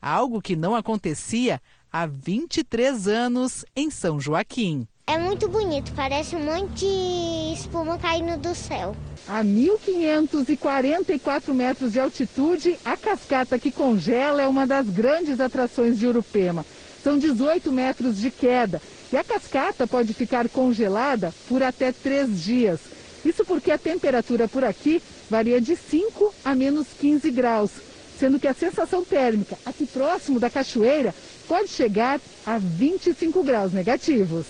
[0.00, 4.86] algo que não acontecia há 23 anos em São Joaquim.
[5.08, 8.94] É muito bonito, parece um monte de espuma caindo do céu.
[9.26, 16.06] A 1.544 metros de altitude, a cascata que congela é uma das grandes atrações de
[16.06, 16.64] Urupema.
[17.02, 18.80] São 18 metros de queda
[19.12, 22.93] e a cascata pode ficar congelada por até três dias.
[23.24, 27.70] Isso porque a temperatura por aqui varia de 5 a menos 15 graus,
[28.18, 31.14] sendo que a sensação térmica aqui próximo da cachoeira
[31.48, 34.46] pode chegar a 25 graus negativos.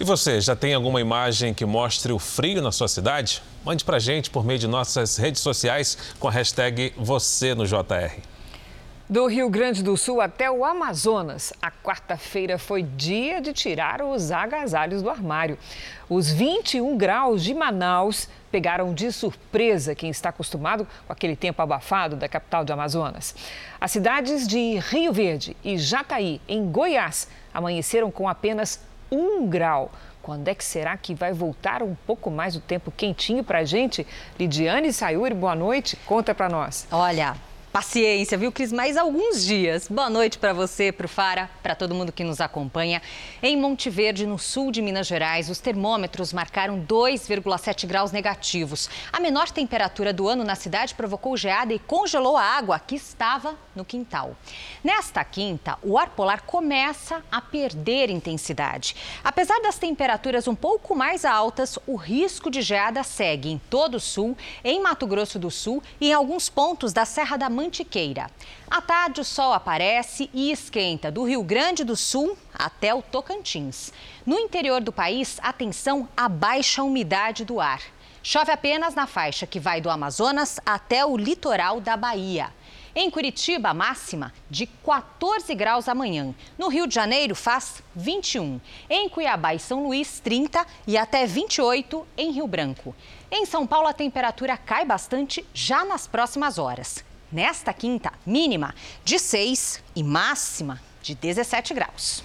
[0.00, 3.42] E você, já tem alguma imagem que mostre o frio na sua cidade?
[3.64, 8.37] Mande pra gente por meio de nossas redes sociais com a hashtag você no JR.
[9.10, 14.30] Do Rio Grande do Sul até o Amazonas, a quarta-feira foi dia de tirar os
[14.30, 15.56] agasalhos do armário.
[16.10, 22.16] Os 21 graus de Manaus pegaram de surpresa quem está acostumado com aquele tempo abafado
[22.16, 23.34] da capital do Amazonas.
[23.80, 28.78] As cidades de Rio Verde e Jataí, em Goiás, amanheceram com apenas
[29.10, 29.90] um grau.
[30.20, 33.64] Quando é que será que vai voltar um pouco mais o tempo quentinho para a
[33.64, 34.06] gente?
[34.38, 35.96] Lidiane Sayuri, boa noite.
[36.04, 36.86] Conta para nós.
[36.92, 37.34] Olha,
[37.78, 38.72] Paciência, viu, Cris?
[38.72, 39.86] Mais alguns dias.
[39.86, 43.00] Boa noite para você, para o Fara, para todo mundo que nos acompanha.
[43.40, 48.90] Em Monte Verde, no sul de Minas Gerais, os termômetros marcaram 2,7 graus negativos.
[49.12, 53.54] A menor temperatura do ano na cidade provocou geada e congelou a água que estava
[53.76, 54.36] no quintal.
[54.82, 58.96] Nesta quinta, o ar polar começa a perder intensidade.
[59.22, 64.00] Apesar das temperaturas um pouco mais altas, o risco de geada segue em todo o
[64.00, 68.30] sul, em Mato Grosso do Sul e em alguns pontos da Serra da Mantiqueira Mantiqueira.
[68.70, 73.92] À tarde, o sol aparece e esquenta do Rio Grande do Sul até o Tocantins.
[74.24, 77.82] No interior do país, atenção à baixa umidade do ar.
[78.22, 82.50] Chove apenas na faixa que vai do Amazonas até o litoral da Bahia.
[82.94, 86.34] Em Curitiba, máxima de 14 graus amanhã.
[86.56, 88.58] No Rio de Janeiro, faz 21.
[88.88, 92.96] Em Cuiabá e São Luís, 30 e até 28 em Rio Branco.
[93.30, 97.06] Em São Paulo, a temperatura cai bastante já nas próximas horas.
[97.30, 102.24] Nesta quinta, mínima de 6 e máxima de 17 graus.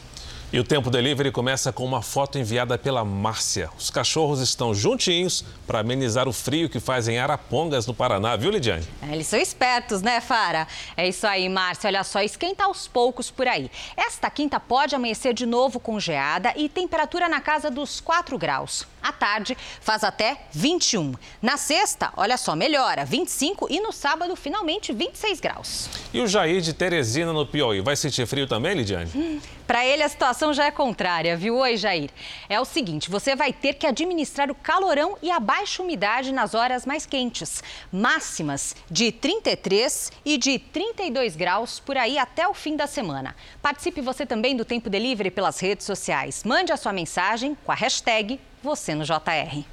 [0.53, 3.71] E o Tempo Delivery começa com uma foto enviada pela Márcia.
[3.75, 8.51] Os cachorros estão juntinhos para amenizar o frio que faz em Arapongas, no Paraná, viu,
[8.51, 8.87] Lidiane?
[9.01, 10.67] É, eles são espertos, né, Fara?
[10.95, 11.87] É isso aí, Márcia.
[11.87, 13.71] Olha só, esquenta aos poucos por aí.
[13.97, 18.85] Esta quinta pode amanhecer de novo com geada e temperatura na casa dos 4 graus.
[19.01, 21.13] À tarde, faz até 21.
[21.41, 25.89] Na sexta, olha só, melhora, 25 e no sábado, finalmente, 26 graus.
[26.13, 29.09] E o Jair de Teresina, no Piauí, vai sentir frio também, Lidiane?
[29.13, 31.57] Hum, para ele, a situação já é contrária, viu?
[31.57, 32.09] Oi, Jair.
[32.49, 36.53] É o seguinte: você vai ter que administrar o calorão e a baixa umidade nas
[36.53, 37.63] horas mais quentes.
[37.91, 43.35] Máximas de 33 e de 32 graus por aí até o fim da semana.
[43.61, 46.43] Participe você também do Tempo Delivery pelas redes sociais.
[46.43, 49.63] Mande a sua mensagem com a hashtag você no JR.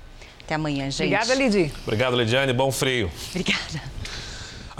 [0.44, 1.14] Até amanhã, gente.
[1.14, 1.72] Obrigada, Lidi.
[1.84, 2.52] Obrigado, Lidiane.
[2.52, 3.10] Bom frio.
[3.30, 3.99] Obrigada.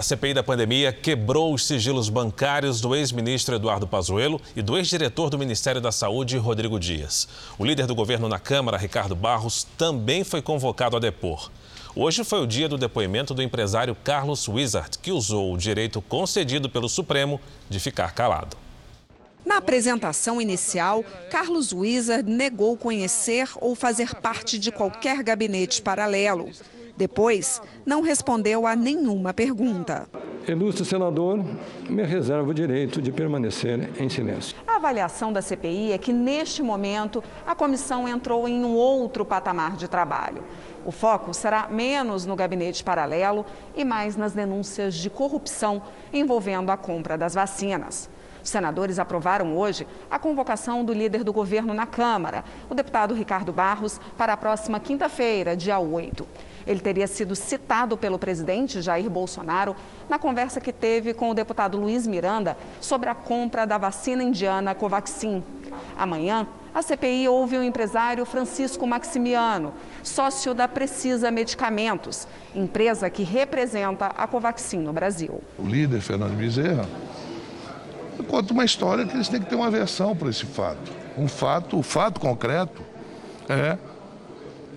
[0.01, 5.29] A CPI da pandemia quebrou os sigilos bancários do ex-ministro Eduardo Pazuello e do ex-diretor
[5.29, 7.29] do Ministério da Saúde, Rodrigo Dias.
[7.59, 11.51] O líder do governo na Câmara, Ricardo Barros, também foi convocado a depor.
[11.95, 16.71] Hoje foi o dia do depoimento do empresário Carlos Wizard, que usou o direito concedido
[16.71, 18.57] pelo Supremo de ficar calado.
[19.45, 26.49] Na apresentação inicial, Carlos Wizard negou conhecer ou fazer parte de qualquer gabinete paralelo.
[27.01, 30.07] Depois, não respondeu a nenhuma pergunta.
[30.47, 31.43] Ilustre senador,
[31.89, 34.55] me reservo o direito de permanecer em silêncio.
[34.67, 39.77] A avaliação da CPI é que, neste momento, a comissão entrou em um outro patamar
[39.77, 40.45] de trabalho.
[40.85, 45.81] O foco será menos no gabinete paralelo e mais nas denúncias de corrupção
[46.13, 48.11] envolvendo a compra das vacinas.
[48.45, 53.55] Os senadores aprovaram hoje a convocação do líder do governo na Câmara, o deputado Ricardo
[53.55, 56.27] Barros, para a próxima quinta-feira, dia 8.
[56.67, 59.75] Ele teria sido citado pelo presidente Jair Bolsonaro
[60.09, 64.75] na conversa que teve com o deputado Luiz Miranda sobre a compra da vacina indiana
[64.75, 65.43] Covaxin.
[65.97, 74.07] Amanhã, a CPI ouve o empresário Francisco Maximiano, sócio da Precisa Medicamentos, empresa que representa
[74.07, 75.43] a Covaxin no Brasil.
[75.59, 76.89] O líder, Fernando Bezerra,
[78.29, 80.93] conta uma história que eles têm que ter uma versão para esse fato.
[81.19, 82.83] Um fato, o fato concreto
[83.49, 83.77] é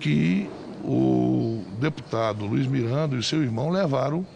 [0.00, 0.50] que
[0.84, 4.26] o deputado Luiz Miranda e seu irmão levaram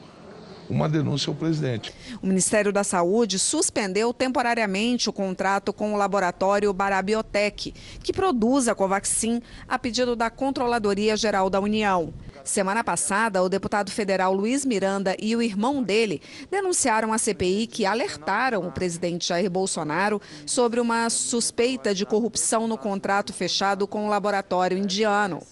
[0.69, 1.93] uma denúncia ao presidente.
[2.23, 7.73] O Ministério da Saúde suspendeu temporariamente o contrato com o laboratório Barabiotec,
[8.03, 12.13] que produz a Covaxin a pedido da Controladoria Geral da União.
[12.45, 17.85] Semana passada, o deputado federal Luiz Miranda e o irmão dele denunciaram à CPI que
[17.85, 24.09] alertaram o presidente Jair Bolsonaro sobre uma suspeita de corrupção no contrato fechado com o
[24.09, 25.43] laboratório indiano.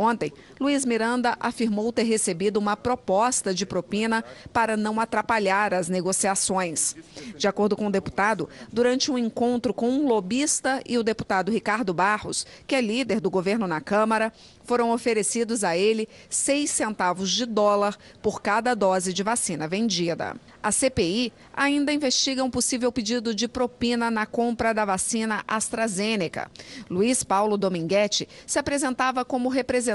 [0.00, 6.96] Ontem, Luiz Miranda afirmou ter recebido uma proposta de propina para não atrapalhar as negociações.
[7.36, 11.92] De acordo com o deputado, durante um encontro com um lobista e o deputado Ricardo
[11.92, 14.32] Barros, que é líder do governo na Câmara,
[14.64, 20.34] foram oferecidos a ele seis centavos de dólar por cada dose de vacina vendida.
[20.62, 26.50] A CPI ainda investiga um possível pedido de propina na compra da vacina AstraZeneca.
[26.88, 29.89] Luiz Paulo Dominguete se apresentava como representante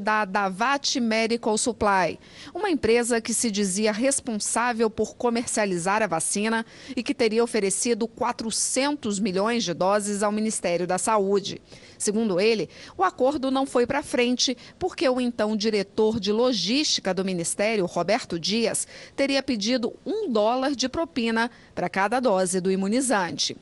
[0.00, 2.18] da Davat Medical Supply,
[2.54, 6.64] uma empresa que se dizia responsável por comercializar a vacina
[6.96, 11.60] e que teria oferecido 400 milhões de doses ao Ministério da Saúde.
[11.98, 17.24] Segundo ele, o acordo não foi para frente porque o então diretor de logística do
[17.24, 23.56] Ministério, Roberto Dias, teria pedido um dólar de propina para cada dose do imunizante.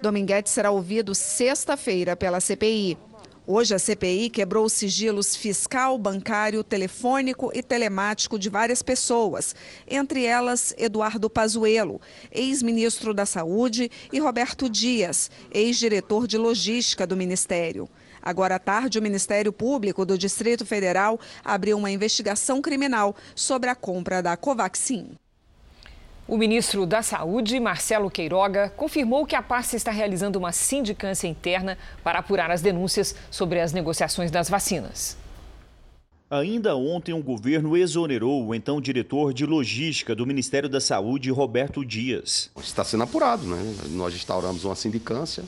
[0.00, 3.09] Dominguete será ouvido sexta-feira pela CPI.
[3.46, 9.54] Hoje, a CPI quebrou os sigilos fiscal, bancário, telefônico e telemático de várias pessoas,
[9.88, 17.88] entre elas Eduardo Pazuello, ex-ministro da Saúde, e Roberto Dias, ex-diretor de logística do Ministério.
[18.22, 23.74] Agora à tarde, o Ministério Público do Distrito Federal abriu uma investigação criminal sobre a
[23.74, 25.16] compra da Covaxin.
[26.30, 31.76] O ministro da Saúde, Marcelo Queiroga, confirmou que a pasta está realizando uma sindicância interna
[32.04, 35.16] para apurar as denúncias sobre as negociações das vacinas.
[36.30, 41.84] Ainda ontem, o governo exonerou o então diretor de logística do Ministério da Saúde, Roberto
[41.84, 42.48] Dias.
[42.62, 43.74] Está sendo apurado, né?
[43.88, 45.42] Nós instauramos uma sindicância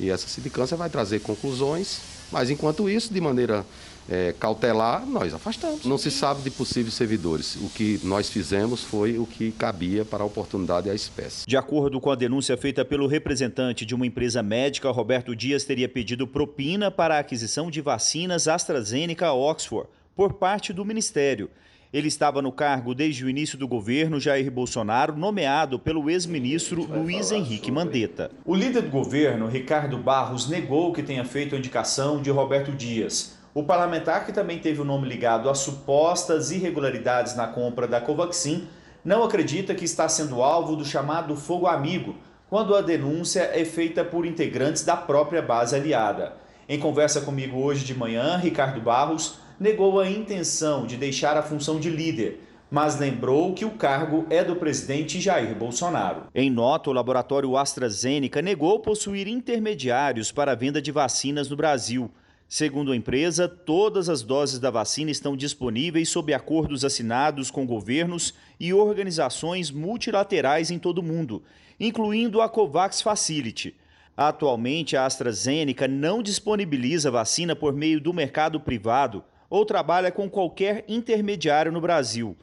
[0.00, 2.00] e essa sindicância vai trazer conclusões,
[2.32, 3.62] mas enquanto isso, de maneira
[4.08, 5.84] é, cautelar, nós afastamos.
[5.84, 7.56] Não se sabe de possíveis servidores.
[7.56, 11.46] O que nós fizemos foi o que cabia para a oportunidade e a espécie.
[11.46, 15.88] De acordo com a denúncia feita pelo representante de uma empresa médica, Roberto Dias teria
[15.88, 21.50] pedido propina para a aquisição de vacinas AstraZeneca Oxford por parte do Ministério.
[21.94, 27.30] Ele estava no cargo desde o início do governo Jair Bolsonaro, nomeado pelo ex-ministro Luiz
[27.30, 28.32] Henrique Mandetta.
[28.44, 33.33] O líder do governo, Ricardo Barros, negou que tenha feito a indicação de Roberto Dias.
[33.54, 38.66] O parlamentar, que também teve o nome ligado a supostas irregularidades na compra da Covaxin,
[39.04, 42.16] não acredita que está sendo alvo do chamado fogo amigo,
[42.50, 46.34] quando a denúncia é feita por integrantes da própria base aliada.
[46.68, 51.78] Em conversa comigo hoje de manhã, Ricardo Barros negou a intenção de deixar a função
[51.78, 56.24] de líder, mas lembrou que o cargo é do presidente Jair Bolsonaro.
[56.34, 62.10] Em nota, o laboratório AstraZeneca negou possuir intermediários para a venda de vacinas no Brasil.
[62.48, 68.34] Segundo a empresa, todas as doses da vacina estão disponíveis sob acordos assinados com governos
[68.60, 71.42] e organizações multilaterais em todo o mundo,
[71.80, 73.74] incluindo a COVAX Facility.
[74.16, 80.84] Atualmente, a AstraZeneca não disponibiliza vacina por meio do mercado privado ou trabalha com qualquer
[80.86, 82.36] intermediário no Brasil.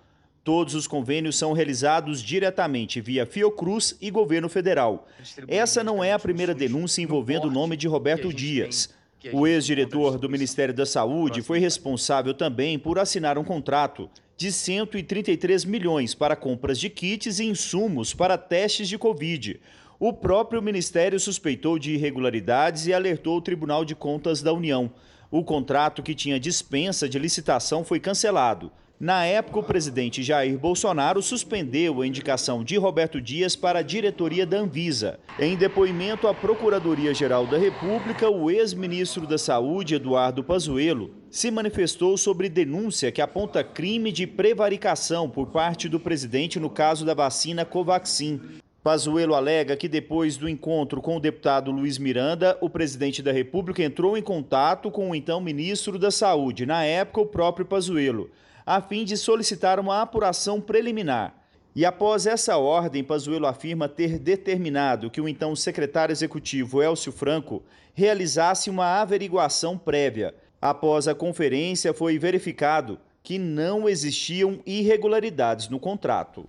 [0.43, 5.07] Todos os convênios são realizados diretamente via Fiocruz e governo federal.
[5.47, 8.89] Essa não é a primeira denúncia envolvendo o nome de Roberto Dias.
[9.31, 15.63] O ex-diretor do Ministério da Saúde foi responsável também por assinar um contrato de 133
[15.65, 19.59] milhões para compras de kits e insumos para testes de Covid.
[19.99, 24.91] O próprio Ministério suspeitou de irregularidades e alertou o Tribunal de Contas da União.
[25.29, 28.71] O contrato que tinha dispensa de licitação foi cancelado.
[29.01, 34.45] Na época, o presidente Jair Bolsonaro suspendeu a indicação de Roberto Dias para a diretoria
[34.45, 35.19] da Anvisa.
[35.39, 42.47] Em depoimento à Procuradoria-Geral da República, o ex-ministro da Saúde, Eduardo Pazuello, se manifestou sobre
[42.47, 48.39] denúncia que aponta crime de prevaricação por parte do presidente no caso da vacina Covaxin.
[48.83, 53.81] Pazuello alega que depois do encontro com o deputado Luiz Miranda, o presidente da República
[53.81, 58.29] entrou em contato com o então ministro da Saúde, na época o próprio Pazuello,
[58.75, 61.33] a fim de solicitar uma apuração preliminar.
[61.75, 67.61] E após essa ordem, Pazuello afirma ter determinado que o então secretário executivo Elcio Franco
[67.93, 70.33] realizasse uma averiguação prévia.
[70.61, 76.47] Após a conferência, foi verificado que não existiam irregularidades no contrato.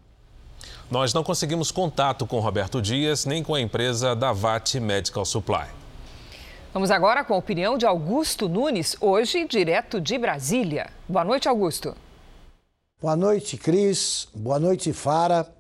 [0.89, 5.67] Nós não conseguimos contato com Roberto Dias nem com a empresa Davat Medical Supply.
[6.73, 10.89] Vamos agora com a opinião de Augusto Nunes, hoje direto de Brasília.
[11.09, 11.97] Boa noite, Augusto.
[13.03, 14.29] Boa noite, Cris.
[14.33, 15.53] Boa noite, Fara.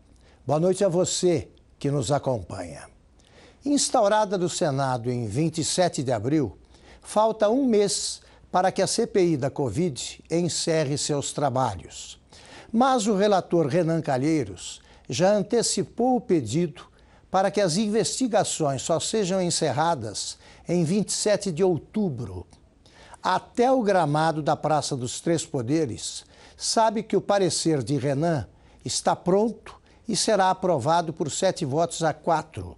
[0.47, 2.89] Boa noite a você que nos acompanha.
[3.67, 6.57] Instaurada no Senado em 27 de abril,
[7.03, 8.23] falta um mês
[8.53, 12.17] para que a CPI da Covid encerre seus trabalhos.
[12.73, 16.85] Mas o relator Renan Calheiros já antecipou o pedido
[17.29, 20.39] para que as investigações só sejam encerradas
[20.69, 22.47] em 27 de outubro.
[23.21, 26.25] Até o gramado da Praça dos Três Poderes
[26.63, 28.47] sabe que o parecer de Renan
[28.85, 29.75] está pronto
[30.07, 32.77] e será aprovado por sete votos a quatro.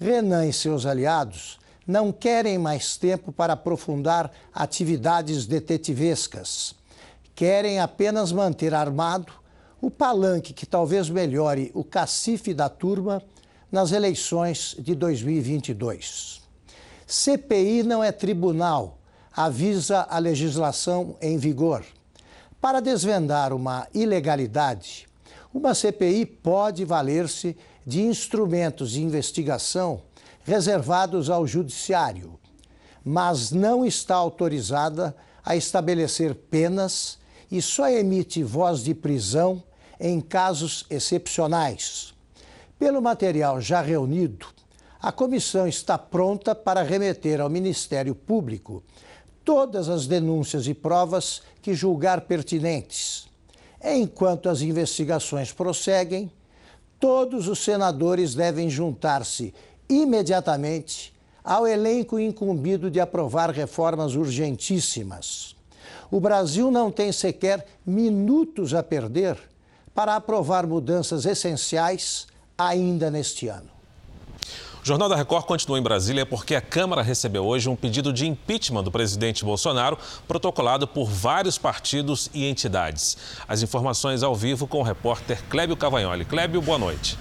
[0.00, 6.74] Renan e seus aliados não querem mais tempo para aprofundar atividades detetivescas.
[7.34, 9.30] Querem apenas manter armado
[9.78, 13.22] o palanque que talvez melhore o cacife da turma
[13.70, 16.40] nas eleições de 2022.
[17.06, 18.98] CPI não é tribunal,
[19.36, 21.84] avisa a legislação em vigor.
[22.62, 25.08] Para desvendar uma ilegalidade,
[25.52, 30.00] uma CPI pode valer-se de instrumentos de investigação
[30.44, 32.38] reservados ao Judiciário,
[33.04, 35.12] mas não está autorizada
[35.44, 37.18] a estabelecer penas
[37.50, 39.60] e só emite voz de prisão
[39.98, 42.14] em casos excepcionais.
[42.78, 44.46] Pelo material já reunido,
[45.00, 48.84] a comissão está pronta para remeter ao Ministério Público
[49.44, 53.28] todas as denúncias e provas que julgar pertinentes.
[53.82, 56.30] Enquanto as investigações prosseguem,
[57.00, 59.54] todos os senadores devem juntar-se
[59.88, 65.56] imediatamente ao elenco incumbido de aprovar reformas urgentíssimas.
[66.10, 69.36] O Brasil não tem sequer minutos a perder
[69.94, 73.70] para aprovar mudanças essenciais ainda neste ano.
[74.82, 78.26] O Jornal da Record continua em Brasília porque a Câmara recebeu hoje um pedido de
[78.26, 83.16] impeachment do presidente Bolsonaro, protocolado por vários partidos e entidades.
[83.46, 86.24] As informações ao vivo com o repórter Clébio Cavagnoli.
[86.24, 87.16] Clébio, boa noite.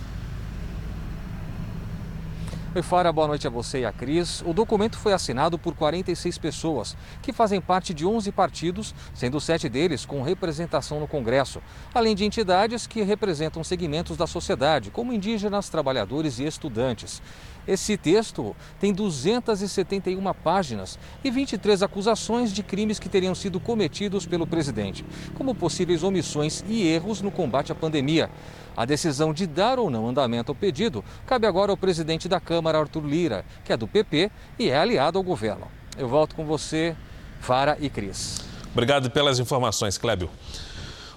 [2.73, 4.41] Oi, Fara, boa noite a você e a Cris.
[4.45, 9.67] O documento foi assinado por 46 pessoas, que fazem parte de 11 partidos, sendo sete
[9.67, 11.61] deles com representação no Congresso,
[11.93, 17.21] além de entidades que representam segmentos da sociedade, como indígenas, trabalhadores e estudantes.
[17.67, 24.47] Esse texto tem 271 páginas e 23 acusações de crimes que teriam sido cometidos pelo
[24.47, 25.05] presidente,
[25.35, 28.29] como possíveis omissões e erros no combate à pandemia.
[28.75, 32.79] A decisão de dar ou não andamento ao pedido cabe agora ao presidente da Câmara,
[32.79, 35.67] Arthur Lira, que é do PP e é aliado ao governo.
[35.97, 36.95] Eu volto com você,
[37.39, 38.41] Fara e Cris.
[38.71, 40.29] Obrigado pelas informações, Clébio.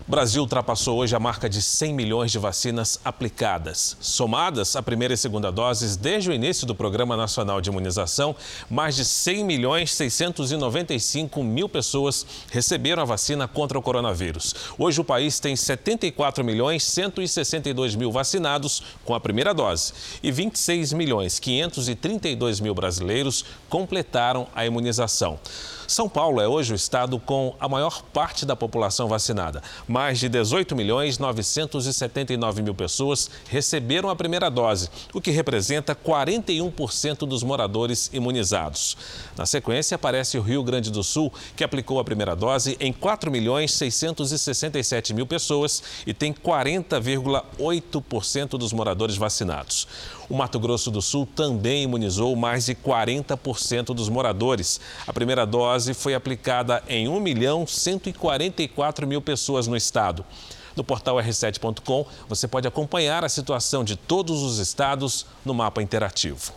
[0.07, 3.96] O Brasil ultrapassou hoje a marca de 100 milhões de vacinas aplicadas.
[4.02, 8.36] Somadas a primeira e segunda doses desde o início do Programa Nacional de Imunização,
[8.68, 14.55] mais de 100 milhões 695 mil pessoas receberam a vacina contra o coronavírus.
[14.78, 20.92] Hoje o país tem 74 milhões 162 mil vacinados com a primeira dose e 26
[20.92, 25.38] milhões 532 mil brasileiros completaram a imunização.
[25.87, 29.62] São Paulo é hoje o estado com a maior parte da população vacinada.
[29.87, 37.26] Mais de 18 milhões 979 mil pessoas receberam a primeira dose, o que representa 41%
[37.26, 38.97] dos moradores imunizados.
[39.37, 43.30] Na sequência, aparece o Rio Grande do Sul, que aplicou a primeira dose em 4
[43.30, 49.87] milhões 667 mil pessoas e tem 40,8% dos moradores vacinados.
[50.28, 54.80] O Mato Grosso do Sul também imunizou mais de 40% dos moradores.
[55.07, 60.24] A primeira dose foi aplicada em 1 milhão 144 mil pessoas no estado.
[60.76, 66.52] No portal r7.com, você pode acompanhar a situação de todos os estados no mapa interativo.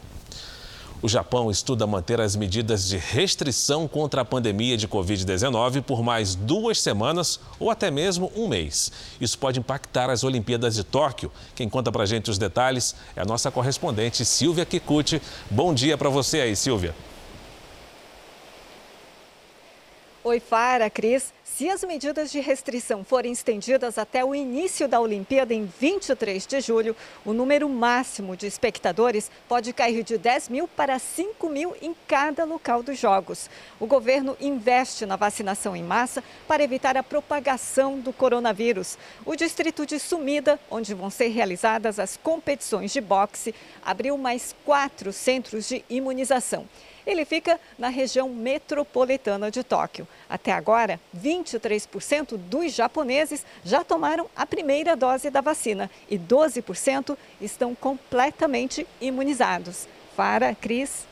[1.00, 6.34] O Japão estuda manter as medidas de restrição contra a pandemia de Covid-19 por mais
[6.34, 8.92] duas semanas ou até mesmo um mês.
[9.22, 11.32] Isso pode impactar as Olimpíadas de Tóquio.
[11.54, 15.22] Quem conta pra gente os detalhes é a nossa correspondente Silvia Kikuchi.
[15.52, 16.96] Bom dia para você aí, Silvia.
[20.28, 21.34] Oi, Fara, Cris.
[21.46, 26.60] Se as medidas de restrição forem estendidas até o início da Olimpíada em 23 de
[26.60, 31.96] julho, o número máximo de espectadores pode cair de 10 mil para 5 mil em
[32.06, 33.50] cada local dos Jogos.
[33.80, 38.98] O governo investe na vacinação em massa para evitar a propagação do coronavírus.
[39.26, 45.14] O distrito de Sumida, onde vão ser realizadas as competições de boxe, abriu mais quatro
[45.14, 46.68] centros de imunização.
[47.08, 50.06] Ele fica na região metropolitana de Tóquio.
[50.30, 57.74] Até agora, 23% dos japoneses já tomaram a primeira dose da vacina e 12% estão
[57.74, 59.88] completamente imunizados.
[60.18, 61.08] Fara, Cris.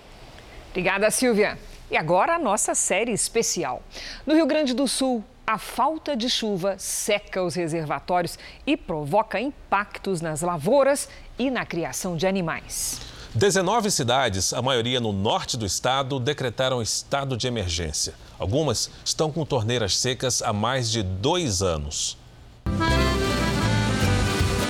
[0.72, 1.58] Obrigada, Silvia.
[1.90, 3.82] E agora a nossa série especial.
[4.26, 8.38] No Rio Grande do Sul, a falta de chuva seca os reservatórios
[8.68, 11.08] e provoca impactos nas lavouras
[11.40, 13.15] e na criação de animais.
[13.36, 18.14] 19 cidades, a maioria no norte do estado, decretaram estado de emergência.
[18.40, 22.18] Algumas estão com torneiras secas há mais de dois anos.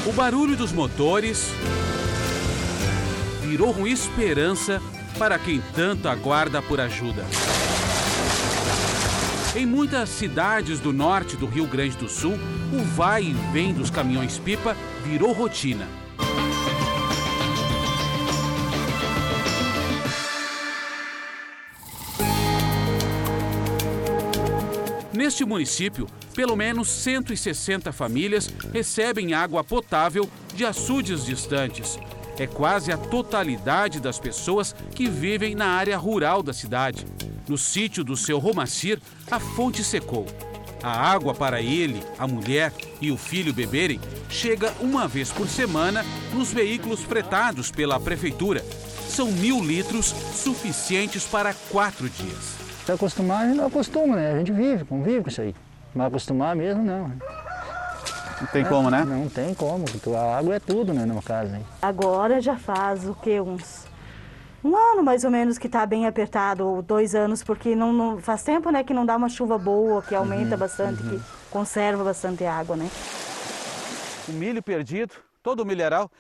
[0.04, 1.50] O barulho dos motores
[3.44, 4.82] virou uma esperança
[5.20, 7.24] para quem tanto aguarda por ajuda.
[9.56, 12.34] Em muitas cidades do norte do Rio Grande do Sul,
[12.74, 15.88] o vai e vem dos caminhões-pipa virou rotina.
[25.26, 31.98] Neste município, pelo menos 160 famílias recebem água potável de açudes distantes.
[32.38, 37.08] É quase a totalidade das pessoas que vivem na área rural da cidade.
[37.48, 39.00] No sítio do seu Romacir,
[39.32, 40.28] a fonte secou.
[40.84, 42.72] A água para ele, a mulher
[43.02, 44.00] e o filho beberem
[44.30, 46.06] chega uma vez por semana
[46.36, 48.64] nos veículos fretados pela prefeitura.
[49.10, 50.06] São mil litros
[50.36, 52.65] suficientes para quatro dias.
[52.86, 54.34] Se acostumar, a gente não acostuma, né?
[54.34, 55.56] A gente vive, convive com isso aí.
[55.94, 57.08] Mas acostumar mesmo, não.
[58.42, 59.04] Não tem como, né?
[59.04, 61.56] Não tem como, porque a água é tudo, né, no caso.
[61.56, 61.66] Hein?
[61.82, 63.42] Agora já faz o quê?
[63.42, 63.86] Uns
[64.64, 68.18] um ano mais ou menos que está bem apertado, ou dois anos, porque não, não,
[68.20, 71.10] faz tempo né, que não dá uma chuva boa, que aumenta uhum, bastante, uhum.
[71.10, 71.22] que
[71.52, 72.90] conserva bastante água, né?
[74.28, 75.14] O milho perdido,
[75.44, 76.12] todo o milharal,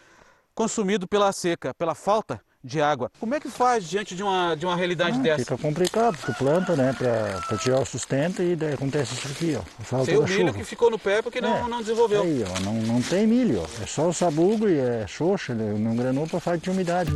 [0.54, 3.12] consumido pela seca, pela falta de água.
[3.20, 5.44] Como é que faz diante de uma, de uma realidade ah, dessa?
[5.44, 9.62] Fica complicado, tu planta, né, para tirar o sustento e daí acontece isso aqui, ó.
[9.84, 10.54] Falta tem o milho chuva.
[10.54, 11.68] que ficou no pé porque não, é.
[11.68, 12.24] não desenvolveu.
[12.24, 13.84] Aí, ó, não, não tem milho, ó.
[13.84, 15.76] é só o sabugo e é xoxa, né?
[15.78, 17.12] não granou para falta de umidade.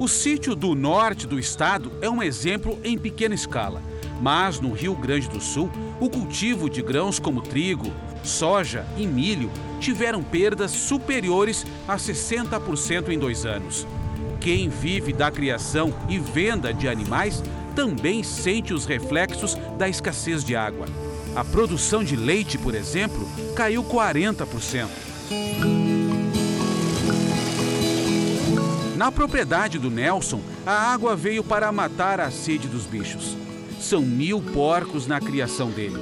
[0.00, 3.80] O sítio do norte do estado é um exemplo em pequena escala.
[4.20, 5.70] Mas no Rio Grande do Sul,
[6.00, 13.18] o cultivo de grãos como trigo, soja e milho tiveram perdas superiores a 60% em
[13.18, 13.86] dois anos.
[14.44, 17.42] Quem vive da criação e venda de animais
[17.74, 20.84] também sente os reflexos da escassez de água.
[21.34, 23.26] A produção de leite, por exemplo,
[23.56, 24.86] caiu 40%.
[28.98, 33.34] Na propriedade do Nelson, a água veio para matar a sede dos bichos.
[33.80, 35.96] São mil porcos na criação dele.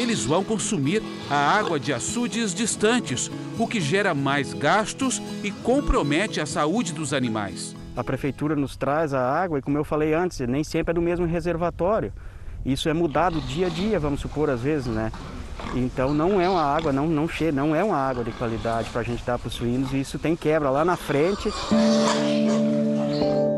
[0.00, 6.40] Eles vão consumir a água de açudes distantes, o que gera mais gastos e compromete
[6.40, 7.76] a saúde dos animais.
[7.94, 11.02] A prefeitura nos traz a água e, como eu falei antes, nem sempre é do
[11.02, 12.14] mesmo reservatório.
[12.64, 15.12] Isso é mudado dia a dia, vamos supor, às vezes, né?
[15.74, 19.02] Então não é uma água, não, não, cheia, não é uma água de qualidade para
[19.02, 21.52] a gente dar para os suínos e isso tem quebra lá na frente.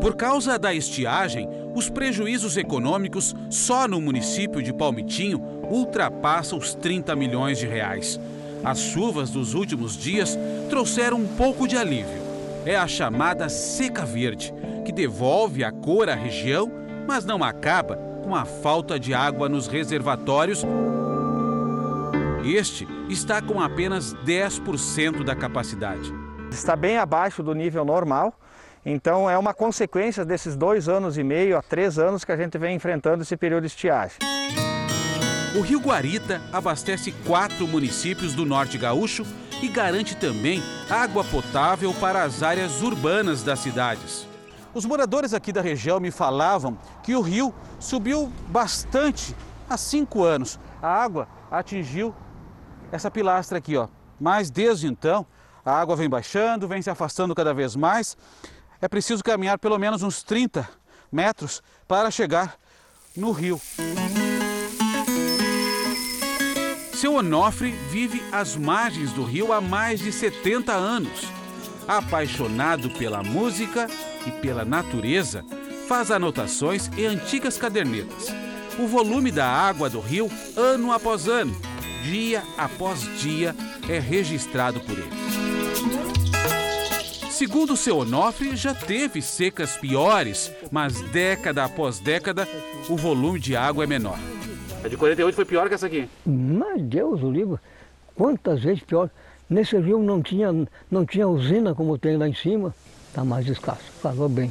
[0.00, 7.16] Por causa da estiagem, os prejuízos econômicos só no município de Palmitinho ultrapassam os 30
[7.16, 8.20] milhões de reais.
[8.62, 12.20] As chuvas dos últimos dias trouxeram um pouco de alívio.
[12.64, 14.52] É a chamada seca verde,
[14.84, 16.70] que devolve a cor à região,
[17.08, 20.62] mas não acaba com a falta de água nos reservatórios.
[22.44, 26.12] Este está com apenas 10% da capacidade.
[26.50, 28.34] Está bem abaixo do nível normal,
[28.84, 32.58] então é uma consequência desses dois anos e meio a três anos que a gente
[32.58, 34.18] vem enfrentando esse período de estiagem.
[35.54, 39.22] O Rio Guarita abastece quatro municípios do norte gaúcho
[39.60, 44.26] e garante também água potável para as áreas urbanas das cidades.
[44.72, 49.36] Os moradores aqui da região me falavam que o rio subiu bastante
[49.68, 50.58] há cinco anos.
[50.80, 52.14] A água atingiu
[52.90, 53.88] essa pilastra aqui, ó.
[54.18, 55.26] Mas desde então,
[55.62, 58.16] a água vem baixando, vem se afastando cada vez mais.
[58.80, 60.66] É preciso caminhar pelo menos uns 30
[61.12, 62.56] metros para chegar
[63.14, 63.60] no rio.
[67.02, 71.24] Seu Onofre vive às margens do rio há mais de 70 anos.
[71.88, 73.88] Apaixonado pela música
[74.24, 75.44] e pela natureza,
[75.88, 78.28] faz anotações em antigas cadernetas.
[78.78, 81.52] o volume da água do rio ano após ano,
[82.04, 83.52] dia após dia,
[83.88, 85.10] é registrado por ele.
[87.32, 92.48] Segundo seu Onofre, já teve secas piores, mas década após década,
[92.88, 94.20] o volume de água é menor.
[94.84, 96.08] A de 48 foi pior que essa aqui?
[96.26, 97.58] Mas Deus, o livro,
[98.16, 99.08] quantas vezes pior.
[99.48, 100.48] Nesse rio não tinha,
[100.90, 102.74] não tinha usina como tem lá em cima,
[103.08, 104.50] está mais escasso, falou bem.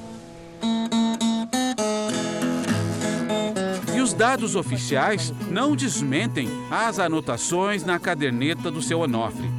[3.96, 9.50] E os dados oficiais não desmentem as anotações na caderneta do seu Onofre.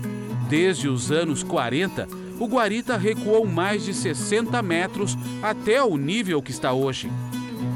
[0.48, 2.06] Desde os anos 40,
[2.38, 7.10] o Guarita recuou mais de 60 metros até o nível que está hoje.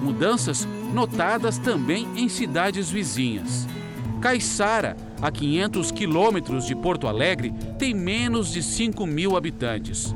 [0.02, 3.66] Mudanças notadas também em cidades vizinhas.
[4.20, 10.14] Caiçara, a 500 quilômetros de Porto Alegre, tem menos de 5 mil habitantes.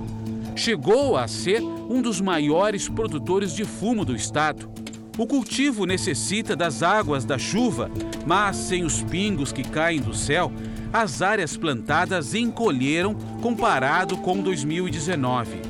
[0.56, 4.70] Chegou a ser um dos maiores produtores de fumo do estado.
[5.16, 7.90] O cultivo necessita das águas da chuva,
[8.26, 10.50] mas sem os pingos que caem do céu,
[10.92, 15.69] as áreas plantadas encolheram comparado com 2019.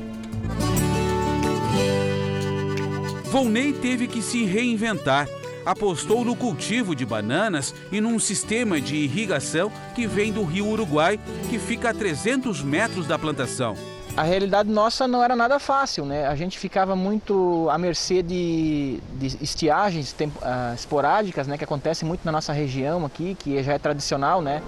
[3.31, 5.25] Volney teve que se reinventar.
[5.65, 11.17] Apostou no cultivo de bananas e num sistema de irrigação que vem do rio Uruguai,
[11.49, 13.73] que fica a 300 metros da plantação.
[14.17, 16.27] A realidade nossa não era nada fácil, né?
[16.27, 21.57] A gente ficava muito à mercê de, de estiagens temp, uh, esporádicas, né?
[21.57, 24.61] Que acontecem muito na nossa região aqui, que já é tradicional, né?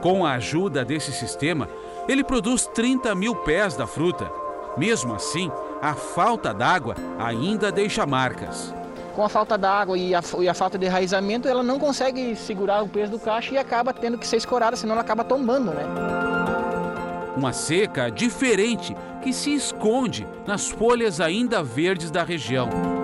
[0.00, 1.68] Com a ajuda desse sistema,
[2.08, 4.30] ele produz 30 mil pés da fruta.
[4.78, 5.50] Mesmo assim,
[5.84, 8.72] a falta d'água ainda deixa marcas
[9.14, 12.82] com a falta d'água e a, e a falta de enraizamento, ela não consegue segurar
[12.82, 15.84] o peso do cacho e acaba tendo que ser escorada, senão ela acaba tombando, né?
[17.36, 23.03] Uma seca diferente que se esconde nas folhas ainda verdes da região.